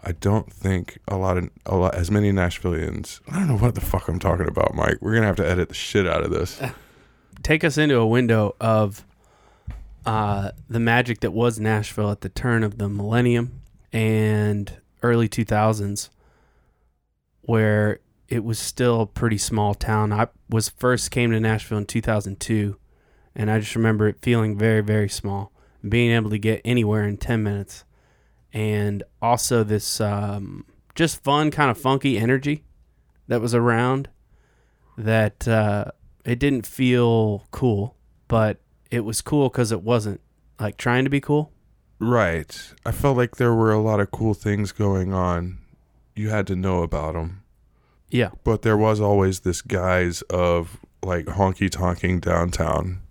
I 0.03 0.13
don't 0.13 0.53
think 0.53 0.99
a 1.09 1.17
lot 1.17 1.37
of 1.37 1.51
a 1.67 1.77
lot 1.77 1.95
as 1.95 2.11
many 2.11 2.33
Nashvilleians. 2.33 3.21
I 3.29 3.41
don't 3.41 3.49
know 3.49 3.59
what 3.59 3.75
the 3.75 3.81
fuck 3.81 4.09
I'm 4.09 4.19
talking 4.19 4.49
about, 4.49 4.75
Mike. 4.75 4.99
We're 5.01 5.15
gonna 5.15 5.27
have 5.27 5.37
to 5.37 5.49
edit 5.49 5.69
the 5.69 5.75
shit 5.75 6.07
out 6.07 6.23
of 6.25 6.31
this. 6.31 6.61
Take 7.43 7.65
us 7.65 7.79
into 7.79 7.97
a 7.97 8.07
window 8.07 8.55
of 8.61 9.05
uh, 10.07 10.53
the 10.69 10.81
magic 10.81 11.21
that 11.21 11.33
was 11.33 11.61
Nashville 11.61 12.11
at 12.11 12.23
the 12.23 12.29
turn 12.29 12.63
of 12.63 12.79
the 12.79 12.89
millennium 12.89 13.61
and 13.93 14.73
early 15.03 15.29
2000s, 15.29 16.11
where 17.43 18.01
it 18.29 18.45
was 18.45 18.59
still 18.59 19.03
a 19.03 19.07
pretty 19.07 19.39
small 19.39 19.75
town. 19.75 20.13
I 20.13 20.29
was 20.49 20.69
first 20.69 21.11
came 21.11 21.33
to 21.33 21.41
Nashville 21.41 21.79
in 21.79 21.87
2002, 21.87 22.77
and 23.35 23.51
I 23.51 23.59
just 23.59 23.75
remember 23.75 24.09
it 24.09 24.23
feeling 24.23 24.57
very, 24.57 24.81
very 24.81 25.09
small, 25.09 25.53
being 25.87 26.13
able 26.13 26.31
to 26.31 26.39
get 26.39 26.61
anywhere 26.65 27.05
in 27.05 27.17
10 27.17 27.43
minutes, 27.43 27.85
and 28.53 29.03
also 29.21 29.65
this 29.65 30.01
um, 30.01 30.65
just 30.95 31.23
fun, 31.23 31.51
kind 31.51 31.71
of 31.71 31.79
funky 31.79 32.19
energy 32.19 32.65
that 33.29 33.41
was 33.41 33.55
around. 33.55 34.09
That 34.97 35.49
uh, 35.49 35.87
it 36.25 36.39
didn't 36.39 36.67
feel 36.67 37.47
cool, 37.51 37.97
but 38.29 38.61
it 38.91 39.01
was 39.01 39.21
cool 39.23 39.49
because 39.49 39.73
it 39.73 39.83
wasn't 39.83 40.21
like 40.59 40.77
trying 40.77 41.05
to 41.05 41.11
be 41.11 41.21
cool. 41.21 41.53
Right. 41.99 42.73
I 42.85 42.93
felt 42.93 43.17
like 43.17 43.37
there 43.37 43.55
were 43.55 43.73
a 43.73 43.81
lot 43.81 44.01
of 44.01 44.11
cool 44.11 44.35
things 44.35 44.73
going 44.73 45.13
on. 45.13 45.59
You 46.17 46.31
had 46.31 46.47
to 46.49 46.57
know 46.57 46.83
about 46.83 47.15
them. 47.15 47.43
Yeah. 48.11 48.31
but 48.43 48.63
there 48.63 48.77
was 48.77 49.01
always 49.01 49.41
this 49.41 49.63
guise 49.63 50.23
of 50.23 50.81
like 51.01 51.27
honky 51.27 51.71
tonking 51.71 52.21
downtown 52.21 53.03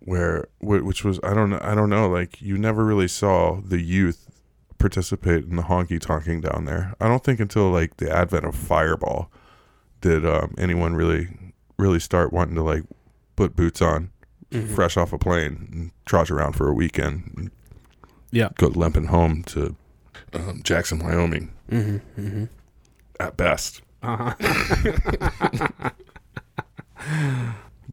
where 0.00 0.48
which 0.60 1.04
was 1.04 1.20
I 1.22 1.32
don't 1.32 1.50
know 1.50 1.60
I 1.62 1.76
don't 1.76 1.88
know 1.88 2.08
like 2.08 2.42
you 2.42 2.58
never 2.58 2.84
really 2.84 3.06
saw 3.06 3.60
the 3.60 3.80
youth 3.80 4.28
participate 4.78 5.44
in 5.44 5.54
the 5.56 5.62
honky 5.62 6.00
tonking 6.00 6.42
down 6.42 6.64
there. 6.64 6.94
I 7.00 7.06
don't 7.06 7.22
think 7.22 7.38
until 7.38 7.70
like 7.70 7.98
the 7.98 8.10
advent 8.10 8.46
of 8.46 8.56
Fireball 8.56 9.30
did 10.00 10.26
um, 10.26 10.54
anyone 10.58 10.94
really 10.96 11.28
really 11.78 12.00
start 12.00 12.32
wanting 12.32 12.56
to 12.56 12.62
like 12.62 12.82
put 13.36 13.54
boots 13.54 13.80
on 13.80 14.10
Mhm. 14.62 14.74
fresh 14.74 14.96
off 14.96 15.12
a 15.12 15.18
plane 15.18 15.68
and 15.72 15.90
trudge 16.06 16.30
around 16.30 16.52
for 16.54 16.68
a 16.68 16.72
weekend 16.74 17.50
Yeah. 18.30 18.48
go 18.58 18.68
limping 18.68 19.06
home 19.06 19.42
to 19.44 19.76
um, 20.34 20.60
Jackson, 20.64 20.98
Wyoming 20.98 21.52
Mm-hmm. 21.70 22.20
Mm-hmm. 22.20 22.44
at 23.20 23.36
best. 23.36 23.82
Uh-huh. 24.02 24.34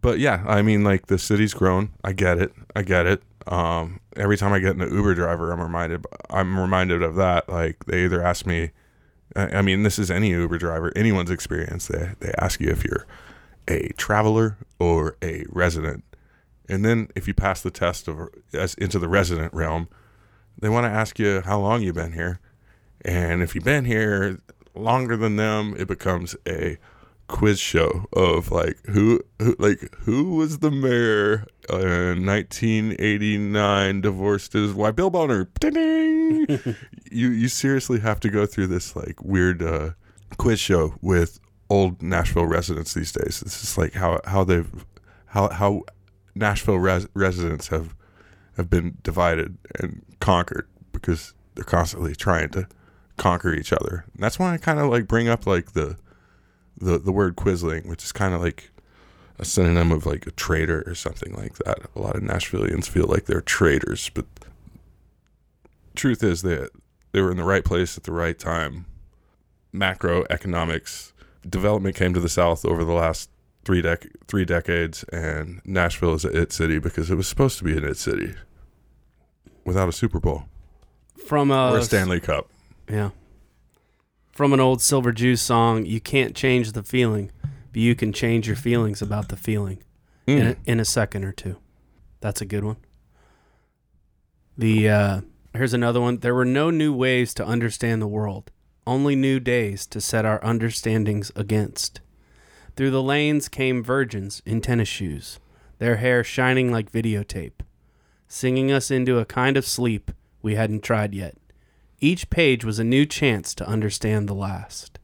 but 0.01 0.19
yeah, 0.19 0.43
I 0.47 0.61
mean, 0.61 0.83
like 0.83 1.07
the 1.07 1.17
city's 1.17 1.53
grown. 1.53 1.91
I 2.03 2.13
get 2.13 2.37
it. 2.39 2.53
I 2.75 2.83
get 2.83 3.05
it. 3.05 3.23
Um, 3.47 3.99
every 4.15 4.37
time 4.37 4.53
I 4.53 4.59
get 4.59 4.75
in 4.75 4.81
an 4.81 4.93
Uber 4.93 5.15
driver, 5.15 5.51
I'm 5.51 5.61
reminded. 5.61 6.05
I'm 6.29 6.59
reminded 6.59 7.01
of 7.03 7.15
that. 7.15 7.49
Like 7.49 7.85
they 7.85 8.03
either 8.05 8.21
ask 8.23 8.45
me. 8.45 8.71
I 9.35 9.57
I 9.57 9.61
mean, 9.61 9.83
this 9.83 9.97
is 9.99 10.11
any 10.11 10.29
Uber 10.29 10.57
driver, 10.57 10.91
anyone's 10.95 11.31
experience. 11.31 11.87
They 11.87 12.11
they 12.19 12.31
ask 12.39 12.59
you 12.59 12.69
if 12.69 12.83
you're 12.85 13.05
a 13.67 13.89
traveler 13.97 14.57
or 14.79 15.15
a 15.23 15.45
resident, 15.49 16.03
and 16.69 16.83
then 16.83 17.09
if 17.15 17.27
you 17.27 17.33
pass 17.33 17.61
the 17.61 17.71
test 17.71 18.07
of 18.07 18.29
as 18.53 18.73
into 18.75 18.99
the 18.99 19.09
resident 19.09 19.53
realm, 19.53 19.87
they 20.59 20.69
want 20.69 20.85
to 20.85 20.89
ask 20.89 21.19
you 21.19 21.41
how 21.41 21.59
long 21.59 21.81
you've 21.81 21.95
been 21.95 22.13
here, 22.13 22.39
and 23.03 23.41
if 23.41 23.55
you've 23.55 23.63
been 23.63 23.85
here 23.85 24.39
longer 24.75 25.17
than 25.17 25.35
them, 25.35 25.75
it 25.77 25.87
becomes 25.87 26.35
a 26.47 26.77
quiz 27.27 27.59
show 27.59 28.05
of 28.13 28.51
like 28.51 28.77
who, 28.87 29.19
who 29.39 29.55
like 29.57 29.93
who 30.01 30.35
was 30.35 30.59
the 30.59 30.69
mayor 30.69 31.47
in 31.69 32.25
1989 32.25 34.01
divorced 34.01 34.53
his 34.53 34.73
wife? 34.73 34.95
Bill 34.95 35.09
Boner. 35.09 35.49
Ding! 35.59 36.45
you 37.11 37.29
you 37.29 37.47
seriously 37.47 37.99
have 37.99 38.19
to 38.21 38.29
go 38.29 38.45
through 38.45 38.67
this 38.67 38.95
like 38.95 39.21
weird 39.23 39.61
uh 39.61 39.91
quiz 40.37 40.59
show 40.59 40.95
with 41.01 41.39
old 41.69 42.01
nashville 42.01 42.45
residents 42.45 42.93
these 42.93 43.11
days. 43.11 43.41
It's 43.41 43.61
just 43.61 43.77
like 43.77 43.93
how 43.93 44.19
how 44.25 44.43
they've 44.43 44.85
how 45.27 45.49
how 45.49 45.83
nashville 46.35 46.79
res- 46.79 47.07
residents 47.13 47.67
have 47.67 47.95
have 48.57 48.69
been 48.69 48.97
divided 49.03 49.57
and 49.79 50.03
conquered 50.19 50.67
because 50.91 51.33
they're 51.55 51.63
constantly 51.63 52.15
trying 52.15 52.49
to 52.49 52.67
conquer 53.17 53.53
each 53.53 53.71
other 53.71 54.05
and 54.13 54.23
that's 54.23 54.39
why 54.39 54.53
i 54.53 54.57
kind 54.57 54.79
of 54.79 54.89
like 54.89 55.07
bring 55.07 55.27
up 55.27 55.45
like 55.45 55.73
the 55.73 55.97
the 56.77 56.97
the 56.97 57.11
word 57.11 57.35
quisling, 57.35 57.87
which 57.87 58.03
is 58.03 58.11
kind 58.11 58.33
of 58.33 58.41
like 58.41 58.71
a 59.39 59.45
synonym 59.45 59.91
of 59.91 60.05
like 60.05 60.27
a 60.27 60.31
traitor 60.31 60.83
or 60.85 60.95
something 60.95 61.33
like 61.33 61.55
that. 61.55 61.79
A 61.95 61.99
lot 61.99 62.15
of 62.15 62.23
Nashvilleians 62.23 62.87
feel 62.87 63.07
like 63.07 63.25
they're 63.25 63.41
traitors, 63.41 64.09
but 64.09 64.25
truth 65.95 66.23
is 66.23 66.41
that 66.43 66.69
they 67.11 67.21
were 67.21 67.31
in 67.31 67.37
the 67.37 67.43
right 67.43 67.65
place 67.65 67.97
at 67.97 68.03
the 68.03 68.11
right 68.11 68.37
time. 68.37 68.85
Macroeconomics 69.73 71.13
development 71.47 71.95
came 71.95 72.13
to 72.13 72.19
the 72.19 72.29
South 72.29 72.63
over 72.63 72.83
the 72.83 72.93
last 72.93 73.29
three 73.65 73.81
dec- 73.81 74.09
three 74.27 74.45
decades, 74.45 75.03
and 75.05 75.61
Nashville 75.65 76.13
is 76.13 76.25
a 76.25 76.29
it 76.41 76.51
city 76.51 76.79
because 76.79 77.09
it 77.11 77.15
was 77.15 77.27
supposed 77.27 77.57
to 77.59 77.63
be 77.63 77.77
an 77.77 77.83
it 77.83 77.97
city 77.97 78.33
without 79.65 79.87
a 79.89 79.93
Super 79.93 80.19
Bowl 80.19 80.43
From 81.27 81.51
a, 81.51 81.71
or 81.73 81.77
a 81.77 81.83
Stanley 81.83 82.19
Cup. 82.19 82.49
Yeah. 82.89 83.11
From 84.31 84.51
an 84.51 84.59
old 84.59 84.81
Silver 84.81 85.11
Jews 85.11 85.41
song, 85.41 85.85
you 85.85 86.01
can't 86.01 86.35
change 86.35 86.71
the 86.71 86.83
feeling, 86.83 87.31
but 87.71 87.81
you 87.81 87.95
can 87.95 88.11
change 88.11 88.47
your 88.47 88.55
feelings 88.55 89.01
about 89.01 89.29
the 89.29 89.35
feeling 89.37 89.83
in, 90.27 90.39
Mm. 90.39 90.51
a, 90.51 90.71
in 90.71 90.79
a 90.79 90.85
second 90.85 91.23
or 91.23 91.31
two. 91.31 91.57
That's 92.19 92.41
a 92.41 92.45
good 92.45 92.63
one. 92.63 92.77
The 94.57 94.89
uh, 94.89 95.21
here's 95.53 95.73
another 95.73 95.99
one. 96.01 96.17
There 96.19 96.33
were 96.35 96.45
no 96.45 96.69
new 96.69 96.93
ways 96.93 97.33
to 97.35 97.45
understand 97.45 98.01
the 98.01 98.07
world, 98.07 98.51
only 98.85 99.15
new 99.15 99.39
days 99.39 99.85
to 99.87 99.99
set 100.01 100.25
our 100.25 100.43
understandings 100.43 101.31
against. 101.35 102.01
Through 102.75 102.91
the 102.91 103.03
lanes 103.03 103.49
came 103.49 103.83
virgins 103.83 104.41
in 104.45 104.61
tennis 104.61 104.87
shoes, 104.87 105.39
their 105.77 105.97
hair 105.97 106.23
shining 106.23 106.71
like 106.71 106.91
videotape, 106.91 107.61
singing 108.27 108.71
us 108.71 108.89
into 108.89 109.19
a 109.19 109.25
kind 109.25 109.57
of 109.57 109.65
sleep 109.65 110.11
we 110.41 110.55
hadn't 110.55 110.83
tried 110.83 111.13
yet. 111.13 111.37
Each 111.99 112.29
page 112.29 112.65
was 112.65 112.79
a 112.79 112.83
new 112.83 113.05
chance 113.05 113.53
to 113.55 113.67
understand 113.67 114.27
the 114.27 114.33
last. 114.33 114.99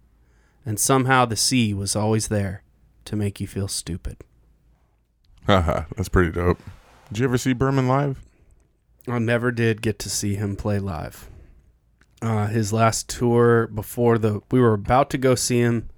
And 0.66 0.80
somehow 0.80 1.26
the 1.26 1.36
sea 1.36 1.74
was 1.74 1.96
always 1.96 2.28
there 2.28 2.64
to 3.06 3.16
make 3.16 3.40
you 3.40 3.48
feel 3.48 3.68
stupid. 3.68 4.18
Haha, 5.46 5.86
that's 5.96 6.10
pretty 6.10 6.32
dope. 6.32 6.60
Did 7.08 7.20
you 7.20 7.26
ever 7.26 7.38
see 7.38 7.54
Berman 7.54 7.88
live? 7.88 8.20
I 9.08 9.18
never 9.20 9.52
did 9.52 9.82
get 9.82 9.98
to 10.00 10.10
see 10.10 10.36
him 10.36 10.56
play 10.56 10.78
live. 10.80 11.30
Uh, 12.22 12.48
his 12.48 12.74
last 12.74 13.08
tour 13.10 13.68
before 13.68 14.18
the 14.18 14.42
we 14.52 14.60
were 14.60 14.74
about 14.74 15.10
to 15.12 15.18
go 15.18 15.36
see 15.36 15.60
him 15.60 15.90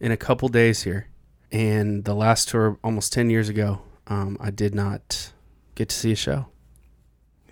in 0.00 0.10
a 0.10 0.16
couple 0.16 0.48
days 0.48 0.82
here, 0.82 1.06
and 1.50 2.04
the 2.04 2.14
last 2.14 2.48
tour 2.48 2.78
almost 2.82 3.12
ten 3.12 3.30
years 3.30 3.48
ago, 3.48 3.80
um, 4.06 4.36
I 4.40 4.50
did 4.50 4.74
not 4.74 5.32
get 5.74 5.88
to 5.90 5.96
see 5.96 6.12
a 6.12 6.16
show. 6.16 6.46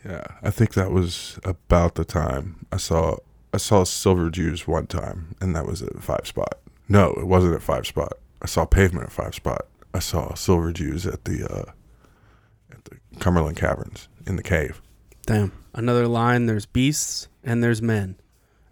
Yeah, 0.04 0.24
I 0.42 0.50
think 0.50 0.74
that 0.74 0.92
was 0.92 1.38
about 1.44 1.96
the 1.96 2.04
time 2.04 2.66
I 2.70 2.76
saw 2.76 3.16
I 3.52 3.58
saw 3.58 3.84
Silver 3.84 4.30
Jews 4.30 4.66
one 4.66 4.86
time, 4.86 5.34
and 5.40 5.56
that 5.56 5.66
was 5.66 5.82
at 5.82 6.02
five 6.02 6.26
spot. 6.26 6.58
No, 6.88 7.12
it 7.12 7.26
wasn't 7.26 7.54
at 7.54 7.62
five 7.62 7.86
spot. 7.86 8.12
I 8.42 8.46
saw 8.46 8.64
Pavement 8.64 9.06
at 9.06 9.12
five 9.12 9.34
spot. 9.34 9.66
I 9.94 9.98
saw 9.98 10.34
Silver 10.34 10.72
Jews 10.72 11.06
at 11.06 11.24
the 11.24 11.44
uh, 11.44 11.72
at 12.70 12.84
the 12.84 12.98
Cumberland 13.18 13.56
Caverns 13.56 14.08
in 14.26 14.36
the 14.36 14.42
cave. 14.42 14.82
Damn. 15.24 15.52
Another 15.74 16.06
line 16.06 16.46
there's 16.46 16.66
beasts 16.66 17.28
and 17.42 17.62
there's 17.62 17.82
men, 17.82 18.16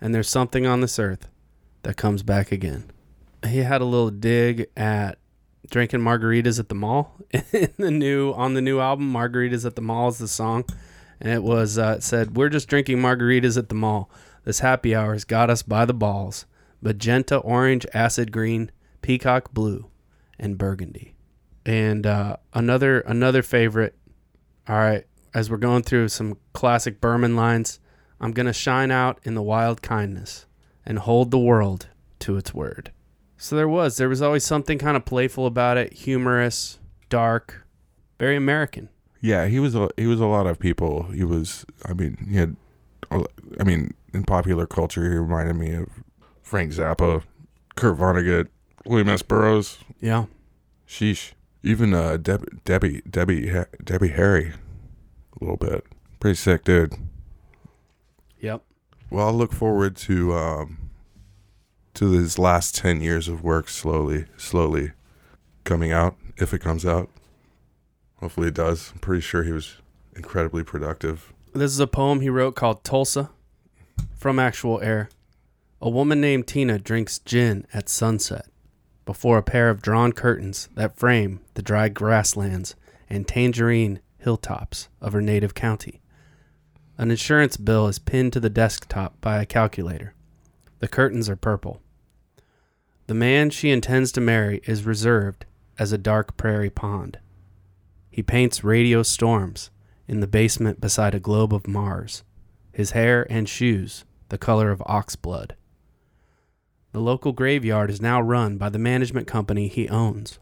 and 0.00 0.14
there's 0.14 0.28
something 0.28 0.66
on 0.66 0.80
this 0.80 0.98
earth 0.98 1.28
that 1.82 1.96
comes 1.96 2.22
back 2.22 2.52
again. 2.52 2.90
He 3.46 3.58
had 3.58 3.80
a 3.80 3.84
little 3.84 4.10
dig 4.10 4.68
at 4.76 5.18
drinking 5.70 6.00
margaritas 6.00 6.58
at 6.58 6.68
the 6.68 6.74
mall. 6.74 7.16
In 7.52 7.72
the 7.78 7.90
new 7.90 8.32
on 8.32 8.54
the 8.54 8.62
new 8.62 8.80
album 8.80 9.12
margaritas 9.12 9.64
at 9.64 9.76
the 9.76 9.82
mall 9.82 10.08
is 10.08 10.18
the 10.18 10.28
song. 10.28 10.64
And 11.20 11.32
it 11.32 11.42
was 11.42 11.78
uh, 11.78 11.96
it 11.98 12.02
said 12.02 12.36
we're 12.36 12.48
just 12.48 12.68
drinking 12.68 12.98
margaritas 12.98 13.58
at 13.58 13.68
the 13.68 13.74
mall. 13.74 14.10
This 14.44 14.60
happy 14.60 14.94
hour's 14.94 15.24
got 15.24 15.50
us 15.50 15.62
by 15.62 15.84
the 15.84 15.94
balls. 15.94 16.46
Magenta 16.80 17.38
orange 17.38 17.86
acid 17.94 18.30
green 18.30 18.70
peacock 19.02 19.52
blue 19.52 19.86
and 20.38 20.58
burgundy. 20.58 21.14
And 21.64 22.06
uh, 22.06 22.36
another 22.52 23.00
another 23.00 23.42
favorite. 23.42 23.96
All 24.68 24.76
right 24.76 25.06
as 25.34 25.50
we're 25.50 25.56
going 25.56 25.82
through 25.82 26.08
some 26.08 26.38
classic 26.52 27.00
Berman 27.00 27.34
lines, 27.34 27.80
I'm 28.20 28.32
to 28.32 28.52
shine 28.52 28.92
out 28.92 29.18
in 29.24 29.34
the 29.34 29.42
wild 29.42 29.82
kindness 29.82 30.46
and 30.86 31.00
hold 31.00 31.30
the 31.32 31.38
world 31.38 31.88
to 32.20 32.36
its 32.36 32.54
word. 32.54 32.92
So 33.44 33.56
there 33.56 33.68
was. 33.68 33.98
There 33.98 34.08
was 34.08 34.22
always 34.22 34.42
something 34.42 34.78
kind 34.78 34.96
of 34.96 35.04
playful 35.04 35.44
about 35.44 35.76
it, 35.76 35.92
humorous, 35.92 36.78
dark, 37.10 37.66
very 38.18 38.36
American. 38.36 38.88
Yeah, 39.20 39.48
he 39.48 39.60
was 39.60 39.74
a 39.74 39.90
he 39.98 40.06
was 40.06 40.18
a 40.18 40.24
lot 40.24 40.46
of 40.46 40.58
people. 40.58 41.02
He 41.10 41.24
was. 41.24 41.66
I 41.84 41.92
mean, 41.92 42.26
he 42.30 42.38
had. 42.38 42.56
I 43.12 43.64
mean, 43.64 43.92
in 44.14 44.24
popular 44.24 44.66
culture, 44.66 45.02
he 45.02 45.18
reminded 45.18 45.56
me 45.56 45.74
of 45.74 45.88
Frank 46.42 46.72
Zappa, 46.72 47.22
Kurt 47.74 47.98
Vonnegut, 47.98 48.48
William 48.86 49.10
S. 49.10 49.20
Burroughs. 49.20 49.76
Yeah. 50.00 50.24
Sheesh. 50.88 51.32
Even 51.62 51.92
uh, 51.92 52.16
Deb, 52.16 52.64
Debbie 52.64 53.02
Debbie 53.10 53.52
Debbie 53.84 54.08
Harry 54.08 54.54
a 55.38 55.44
little 55.44 55.58
bit. 55.58 55.84
Pretty 56.18 56.36
sick, 56.36 56.64
dude. 56.64 56.94
Yep. 58.40 58.62
Well, 59.10 59.26
I'll 59.26 59.34
look 59.34 59.52
forward 59.52 59.96
to 59.96 60.32
um, 60.32 60.83
to 61.94 62.10
his 62.12 62.38
last 62.38 62.74
ten 62.74 63.00
years 63.00 63.28
of 63.28 63.42
work 63.42 63.68
slowly, 63.68 64.26
slowly 64.36 64.92
coming 65.64 65.92
out 65.92 66.16
if 66.36 66.52
it 66.52 66.60
comes 66.60 66.84
out. 66.84 67.08
Hopefully, 68.16 68.48
it 68.48 68.54
does. 68.54 68.90
I'm 68.92 69.00
pretty 69.00 69.20
sure 69.20 69.42
he 69.42 69.52
was 69.52 69.76
incredibly 70.16 70.64
productive. 70.64 71.32
This 71.52 71.70
is 71.70 71.80
a 71.80 71.86
poem 71.86 72.20
he 72.20 72.28
wrote 72.28 72.56
called 72.56 72.84
Tulsa 72.84 73.30
from 74.16 74.38
actual 74.38 74.80
air. 74.80 75.08
A 75.80 75.90
woman 75.90 76.20
named 76.20 76.46
Tina 76.46 76.78
drinks 76.78 77.18
gin 77.18 77.66
at 77.72 77.88
sunset 77.88 78.46
before 79.04 79.36
a 79.36 79.42
pair 79.42 79.68
of 79.68 79.82
drawn 79.82 80.12
curtains 80.12 80.68
that 80.74 80.96
frame 80.96 81.40
the 81.54 81.62
dry 81.62 81.88
grasslands 81.88 82.74
and 83.10 83.28
tangerine 83.28 84.00
hilltops 84.16 84.88
of 85.00 85.12
her 85.12 85.20
native 85.20 85.54
county. 85.54 86.00
An 86.96 87.10
insurance 87.10 87.56
bill 87.56 87.86
is 87.86 87.98
pinned 87.98 88.32
to 88.32 88.40
the 88.40 88.48
desktop 88.48 89.20
by 89.20 89.42
a 89.42 89.46
calculator. 89.46 90.14
The 90.84 90.88
curtains 90.88 91.30
are 91.30 91.36
purple. 91.36 91.80
The 93.06 93.14
man 93.14 93.48
she 93.48 93.70
intends 93.70 94.12
to 94.12 94.20
marry 94.20 94.60
is 94.64 94.84
reserved 94.84 95.46
as 95.78 95.92
a 95.92 95.96
dark 95.96 96.36
prairie 96.36 96.68
pond. 96.68 97.18
He 98.10 98.22
paints 98.22 98.62
radio 98.62 99.02
storms 99.02 99.70
in 100.06 100.20
the 100.20 100.26
basement 100.26 100.82
beside 100.82 101.14
a 101.14 101.18
globe 101.18 101.54
of 101.54 101.66
Mars, 101.66 102.22
his 102.70 102.90
hair 102.90 103.26
and 103.30 103.48
shoes 103.48 104.04
the 104.28 104.36
color 104.36 104.70
of 104.70 104.82
ox 104.84 105.16
blood. 105.16 105.56
The 106.92 107.00
local 107.00 107.32
graveyard 107.32 107.88
is 107.88 108.02
now 108.02 108.20
run 108.20 108.58
by 108.58 108.68
the 108.68 108.78
management 108.78 109.26
company 109.26 109.68
he 109.68 109.88
owns. 109.88 110.38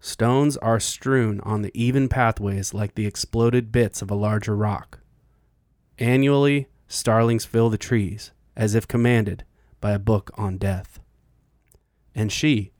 Stones 0.00 0.56
are 0.56 0.80
strewn 0.80 1.38
on 1.40 1.60
the 1.60 1.70
even 1.74 2.08
pathways 2.08 2.72
like 2.72 2.94
the 2.94 3.06
exploded 3.06 3.70
bits 3.70 4.00
of 4.00 4.10
a 4.10 4.14
larger 4.14 4.56
rock. 4.56 5.00
Annually, 5.98 6.68
starlings 6.88 7.44
fill 7.44 7.68
the 7.68 7.76
trees, 7.76 8.30
as 8.56 8.74
if 8.74 8.88
commanded 8.88 9.44
by 9.80 9.92
a 9.92 9.98
book 9.98 10.30
on 10.34 10.58
death. 10.58 11.00
And 12.14 12.30
she, 12.30 12.72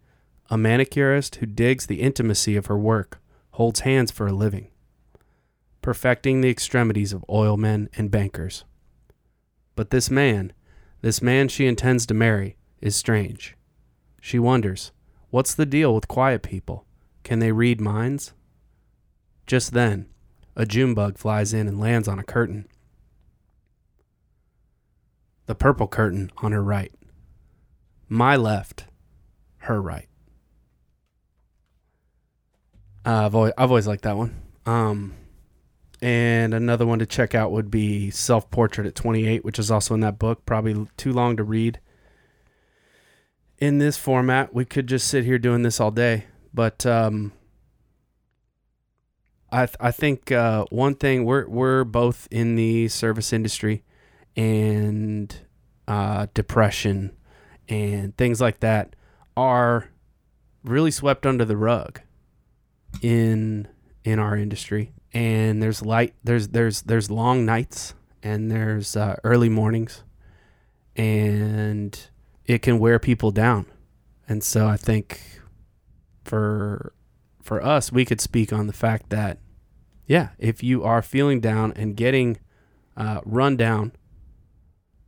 a 0.51 0.57
manicurist 0.57 1.37
who 1.37 1.47
digs 1.47 1.87
the 1.87 2.01
intimacy 2.01 2.57
of 2.57 2.67
her 2.67 2.79
work, 2.79 3.21
holds 3.53 3.81
hands 3.81 4.11
for 4.11 4.27
a 4.27 4.33
living, 4.33 4.69
perfecting 5.81 6.41
the 6.41 6.51
extremities 6.51 7.13
of 7.13 7.25
oilmen 7.29 7.89
and 7.97 8.11
bankers. 8.11 8.65
But 9.75 9.91
this 9.91 10.11
man, 10.11 10.53
this 11.01 11.23
man 11.23 11.49
she 11.49 11.67
intends 11.67 12.07
to 12.07 12.15
marry, 12.15 12.57
is 12.81 12.95
strange. 12.97 13.57
She 14.21 14.39
wonders, 14.39 14.93
what's 15.31 15.55
the 15.55 15.67
deal 15.67 15.95
with 15.95 16.09
quiet 16.09 16.43
people? 16.43 16.85
Can 17.25 17.39
they 17.39 17.53
read 17.53 17.81
minds? 17.81 18.33
Just 19.47 19.73
then, 19.73 20.09
a 20.55 20.67
June 20.67 20.95
bug 20.95 21.19
flies 21.19 21.53
in 21.53 21.67
and 21.67 21.81
lands 21.81 22.09
on 22.09 22.19
a 22.19 22.25
curtain. 22.25 22.69
The 25.47 25.55
purple 25.55 25.89
curtain 25.89 26.31
on 26.39 26.53
her 26.53 26.63
right. 26.63 26.93
My 28.09 28.37
left, 28.37 28.85
her 29.59 29.81
right. 29.81 30.09
Uh, 33.05 33.27
I've 33.27 33.35
always, 33.35 33.53
I've 33.59 33.71
always 33.71 33.87
liked 33.87 34.03
that 34.03 34.17
one. 34.17 34.41
Um, 34.65 35.15
and 36.01 36.55
another 36.55 36.87
one 36.87 36.99
to 36.99 37.07
check 37.07 37.35
out 37.35 37.53
would 37.53 37.71
be 37.71 38.11
Self 38.11 38.51
Portrait 38.51 38.87
at 38.87 38.95
28, 38.95 39.45
which 39.45 39.59
is 39.59 39.71
also 39.71 39.95
in 39.95 40.01
that 40.01 40.19
book. 40.19 40.45
Probably 40.47 40.87
too 40.97 41.13
long 41.13 41.37
to 41.37 41.45
read. 41.45 41.81
In 43.59 43.79
this 43.79 43.97
format, 43.97 44.53
we 44.53 44.65
could 44.65 44.89
just 44.89 45.07
sit 45.07 45.25
here 45.25 45.39
doing 45.39 45.63
this 45.63 45.81
all 45.81 45.93
day. 45.93 46.25
But 46.53 46.85
um, 46.85 47.33
I 49.51 49.67
th- 49.67 49.77
I 49.81 49.91
think 49.91 50.33
uh, 50.33 50.65
one 50.71 50.95
thing 50.95 51.25
we're 51.25 51.49
we're 51.49 51.85
both 51.85 52.27
in 52.31 52.57
the 52.57 52.89
service 52.89 53.33
industry, 53.33 53.85
and 54.37 55.41
uh, 55.89 56.27
depression 56.35 57.17
and 57.69 58.17
things 58.17 58.41
like 58.41 58.61
that 58.61 58.95
are 59.37 59.91
really 60.65 60.91
swept 60.91 61.27
under 61.27 61.45
the 61.45 61.57
rug 61.57 62.01
in 63.01 63.69
in 64.05 64.19
our 64.19 64.37
industry. 64.37 64.93
And 65.13 65.63
there's 65.63 65.83
light 65.83 66.15
there's 66.25 66.49
there's 66.49 66.83
there's 66.83 67.11
long 67.11 67.45
nights 67.45 67.95
and 68.23 68.51
there's 68.51 68.97
uh, 68.97 69.17
early 69.25 69.49
mornings, 69.49 70.05
and 70.97 71.99
it 72.45 72.63
can 72.63 72.79
wear 72.79 72.99
people 72.99 73.31
down. 73.31 73.67
And 74.29 74.43
so 74.45 74.69
I 74.69 74.77
think 74.77 75.21
for 76.25 76.93
for 77.43 77.63
us, 77.63 77.91
we 77.91 78.05
could 78.05 78.21
speak 78.21 78.53
on 78.53 78.67
the 78.67 78.73
fact 78.73 79.11
that 79.11 79.39
yeah, 80.07 80.31
if 80.39 80.63
you 80.63 80.85
are 80.85 81.03
feeling 81.03 81.41
down 81.41 81.73
and 81.73 81.97
getting 81.97 82.39
uh, 82.97 83.21
run 83.25 83.57
down, 83.57 83.93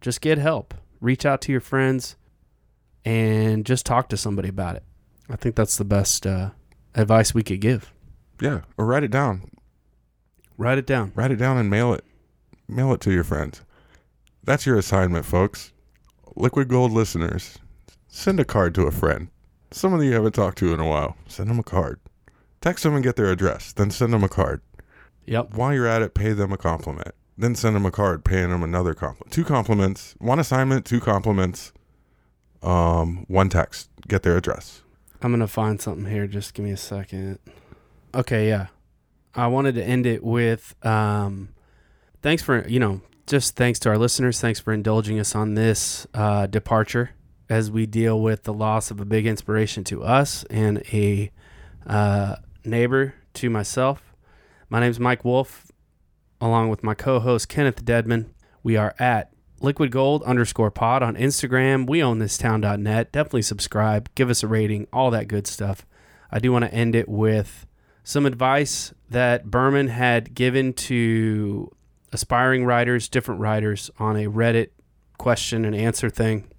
just 0.05 0.21
get 0.21 0.39
help. 0.39 0.75
Reach 1.01 1.27
out 1.27 1.41
to 1.43 1.53
your 1.53 1.61
friends 1.61 2.17
and 3.05 3.67
just 3.67 3.85
talk 3.85 4.09
to 4.11 4.17
somebody 4.17 4.49
about 4.49 4.77
it. 4.77 4.85
I 5.29 5.37
think 5.37 5.57
that's 5.57 5.77
the 5.77 5.85
best 5.85 6.27
uh, 6.27 6.51
advice 6.95 7.35
we 7.35 7.43
could 7.43 7.61
give. 7.61 7.93
Yeah, 8.41 8.61
or 8.79 8.87
write 8.87 9.03
it 9.03 9.11
down. 9.11 9.51
Write 10.57 10.79
it 10.79 10.87
down. 10.87 11.13
Write 11.17 11.33
it 11.33 11.37
down 11.37 11.57
and 11.57 11.69
mail 11.69 11.93
it. 11.93 12.05
Mail 12.69 12.93
it 12.93 13.01
to 13.01 13.13
your 13.13 13.25
friends. 13.25 13.63
That's 14.45 14.67
your 14.67 14.79
assignment, 14.79 15.27
folks. 15.27 15.73
Liquid 16.37 16.69
Gold 16.69 16.93
listeners, 16.93 17.59
send 18.07 18.39
a 18.39 18.45
card 18.45 18.75
to 18.75 18.83
a 18.83 18.91
friend 18.93 19.29
someone 19.75 20.01
that 20.01 20.07
you 20.07 20.13
haven't 20.13 20.35
talked 20.35 20.59
to 20.59 20.73
in 20.73 20.81
a 20.81 20.87
while, 20.87 21.17
send 21.27 21.51
them 21.51 21.59
a 21.59 21.65
card. 21.65 22.01
Text 22.61 22.85
them 22.85 22.95
and 22.95 23.05
get 23.05 23.17
their 23.17 23.31
address, 23.31 23.73
then 23.73 23.91
send 23.91 24.13
them 24.13 24.25
a 24.25 24.29
card. 24.29 24.63
Yep. 25.27 25.55
While 25.55 25.75
you're 25.75 25.87
at 25.87 26.03
it, 26.03 26.15
pay 26.15 26.33
them 26.33 26.53
a 26.53 26.57
compliment. 26.57 27.15
Then 27.37 27.55
send 27.55 27.75
them 27.75 27.85
a 27.85 27.91
card 27.91 28.25
paying 28.25 28.51
them 28.51 28.63
another 28.63 28.95
compliment. 28.95 29.33
Two 29.33 29.45
compliments, 29.45 30.15
one 30.19 30.39
assignment, 30.39 30.85
two 30.85 31.01
compliments, 31.01 31.73
um, 32.63 33.25
one 33.29 33.49
text. 33.49 33.91
Get 34.07 34.23
their 34.23 34.37
address. 34.37 34.83
I'm 35.23 35.33
gonna 35.33 35.49
find 35.49 35.81
something 35.81 36.07
here. 36.07 36.27
Just 36.27 36.55
give 36.55 36.65
me 36.65 36.71
a 36.71 36.77
second. 36.77 37.39
Okay, 38.15 38.49
yeah. 38.49 38.67
I 39.35 39.49
wanted 39.49 39.75
to 39.75 39.83
end 39.83 40.07
it 40.07 40.23
with 40.23 40.77
um, 40.85 41.49
thanks 42.23 42.43
for 42.43 42.67
you 42.69 42.79
know 42.79 43.01
just 43.27 43.57
thanks 43.57 43.79
to 43.81 43.89
our 43.89 43.99
listeners. 43.99 44.41
Thanks 44.41 44.61
for 44.61 44.73
indulging 44.73 45.19
us 45.19 45.35
on 45.35 45.55
this 45.55 46.07
uh, 46.15 46.47
departure 46.47 47.11
as 47.49 47.71
we 47.71 47.87
deal 47.87 48.21
with 48.21 48.45
the 48.45 48.53
loss 48.53 48.91
of 48.91 49.01
a 49.01 49.05
big 49.05 49.27
inspiration 49.27 49.85
to 49.85 50.03
us 50.03 50.45
and 50.45 50.79
a 50.93 51.31
uh, 51.87 52.37
neighbor 52.65 53.15
to 53.35 53.51
myself. 53.51 54.15
My 54.69 54.81
name's 54.81 55.01
Mike 55.01 55.25
Wolf, 55.25 55.71
along 56.45 56.69
with 56.69 56.85
my 56.85 56.93
co-host 56.93 57.49
Kenneth 57.49 57.85
Deadman. 57.85 58.33
We 58.63 58.77
are 58.77 58.95
at 58.99 59.33
liquid 59.61 59.91
gold 59.91 60.23
underscore 60.25 60.71
pod 60.71 61.03
on 61.03 61.17
Instagram. 61.17 61.89
We 61.89 62.03
own 62.03 62.19
this 62.19 62.37
town.net. 62.37 63.13
Definitely 63.13 63.43
subscribe, 63.43 64.11
give 64.15 64.29
us 64.29 64.43
a 64.43 64.47
rating, 64.47 64.87
all 64.93 65.11
that 65.11 65.27
good 65.27 65.47
stuff. 65.47 65.87
I 66.31 66.39
do 66.39 66.53
want 66.53 66.67
to 66.67 66.75
end 66.75 66.95
it 66.95 67.09
with 67.09 67.67
some 68.03 68.27
advice 68.27 68.93
that 69.09 69.51
Berman 69.51 69.89
had 69.89 70.35
given 70.35 70.75
to 70.75 71.71
aspiring 72.13 72.67
writers, 72.67 73.09
different 73.09 73.41
writers 73.41 73.91
on 73.99 74.17
a 74.17 74.27
Reddit 74.27 74.69
question 75.17 75.65
and 75.65 75.75
answer 75.75 76.11
thing. 76.11 76.51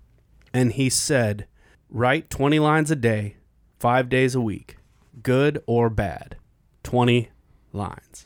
And 0.52 0.71
he 0.74 0.89
said, 0.89 1.45
write 1.89 2.32
20 2.32 2.58
lines 2.58 2.89
a 2.89 2.95
day, 2.95 3.36
five 3.78 4.10
days 4.10 4.34
a 4.34 4.41
week, 4.41 4.78
good 5.21 5.62
or 5.67 5.91
bad. 5.91 6.38
20 6.82 7.30
lines. 7.71 8.25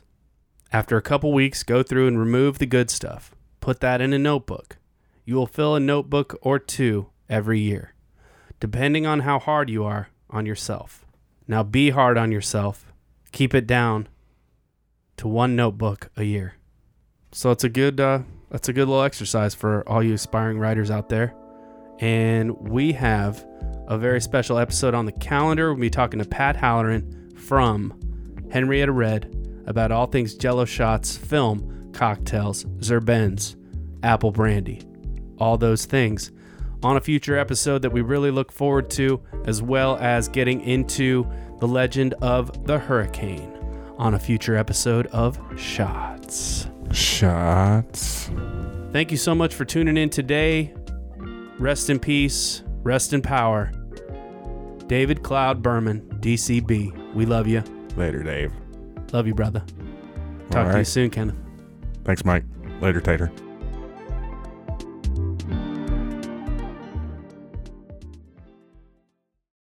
After 0.72 0.98
a 0.98 1.02
couple 1.02 1.34
weeks, 1.34 1.64
go 1.64 1.82
through 1.82 2.08
and 2.08 2.20
remove 2.20 2.60
the 2.60 2.68
good 2.68 2.92
stuff. 2.92 3.34
Put 3.60 3.80
that 3.80 4.02
in 4.02 4.14
a 4.14 4.20
notebook. 4.20 4.78
You 5.26 5.36
will 5.36 5.48
fill 5.48 5.76
a 5.76 5.80
notebook 5.80 6.38
or 6.42 6.60
two 6.60 7.08
every 7.28 7.60
year, 7.60 7.94
depending 8.60 9.06
on 9.08 9.22
how 9.22 9.40
hard 9.40 9.70
you 9.70 9.84
are 9.84 10.10
on 10.30 10.46
yourself. 10.46 11.06
Now 11.48 11.64
be 11.64 11.90
hard 11.90 12.18
on 12.18 12.32
yourself. 12.32 12.94
Keep 13.32 13.56
it 13.56 13.66
down 13.66 14.08
to 15.18 15.28
one 15.28 15.56
notebook 15.56 16.12
a 16.16 16.24
year. 16.24 16.56
So 17.32 17.50
it's 17.52 17.64
a 17.64 17.70
good 17.70 18.00
uh, 18.00 18.20
that's 18.52 18.70
a 18.70 18.74
good 18.74 18.88
little 18.88 19.04
exercise 19.04 19.56
for 19.56 19.88
all 19.90 20.04
you 20.04 20.14
aspiring 20.14 20.60
writers 20.60 20.92
out 20.92 21.10
there. 21.10 21.34
And 22.00 22.56
we 22.60 22.94
have 22.94 23.46
a 23.88 23.98
very 23.98 24.22
special 24.22 24.58
episode 24.60 24.94
on 24.94 25.06
the 25.06 25.12
calendar. 25.12 25.74
We'll 25.74 25.82
be 25.82 25.90
talking 25.90 26.20
to 26.20 26.26
Pat 26.26 26.56
Halloran 26.56 27.32
from 27.36 28.00
Henrietta 28.52 28.92
Red 28.92 29.36
about 29.66 29.92
all 29.92 30.08
things 30.08 30.36
Jello 30.36 30.66
shots, 30.66 31.16
film, 31.18 31.92
cocktails, 31.94 32.66
Zerbens, 32.80 33.56
apple 34.04 34.32
brandy, 34.32 34.82
all 35.38 35.58
those 35.58 35.86
things 35.86 36.32
on 36.84 36.98
a 36.98 37.02
future 37.02 37.38
episode 37.38 37.82
that 37.82 37.92
we 37.92 38.02
really 38.02 38.32
look 38.32 38.52
forward 38.52 38.90
to, 38.92 39.22
as 39.46 39.62
well 39.62 39.98
as 39.98 40.28
getting 40.30 40.62
into 40.62 41.30
the 41.60 41.68
legend 41.68 42.14
of 42.22 42.66
the 42.66 42.80
hurricane 42.80 43.54
on 43.98 44.14
a 44.14 44.20
future 44.20 44.56
episode 44.56 45.08
of 45.08 45.40
Shots. 45.58 46.68
Shots. 46.94 48.32
Thank 48.92 49.12
you 49.12 49.18
so 49.18 49.36
much 49.36 49.54
for 49.54 49.66
tuning 49.66 49.98
in 49.98 50.10
today. 50.10 50.74
Rest 51.60 51.90
in 51.90 52.00
peace, 52.00 52.64
rest 52.82 53.14
in 53.14 53.22
power. 53.22 53.72
David 54.88 55.22
Cloud 55.22 55.62
Berman, 55.62 56.02
DCB. 56.22 57.14
We 57.14 57.26
love 57.26 57.46
you. 57.46 57.62
Later, 57.96 58.24
Dave. 58.24 58.54
Love 59.12 59.28
you, 59.28 59.34
brother. 59.34 59.64
Talk 60.52 60.68
All 60.68 60.72
to 60.74 60.80
you 60.80 60.86
soon, 60.86 61.10
Kenneth. 61.10 61.36
Thanks, 62.04 62.26
Mike. 62.26 62.44
Later, 62.82 63.02
Tater. 63.02 63.32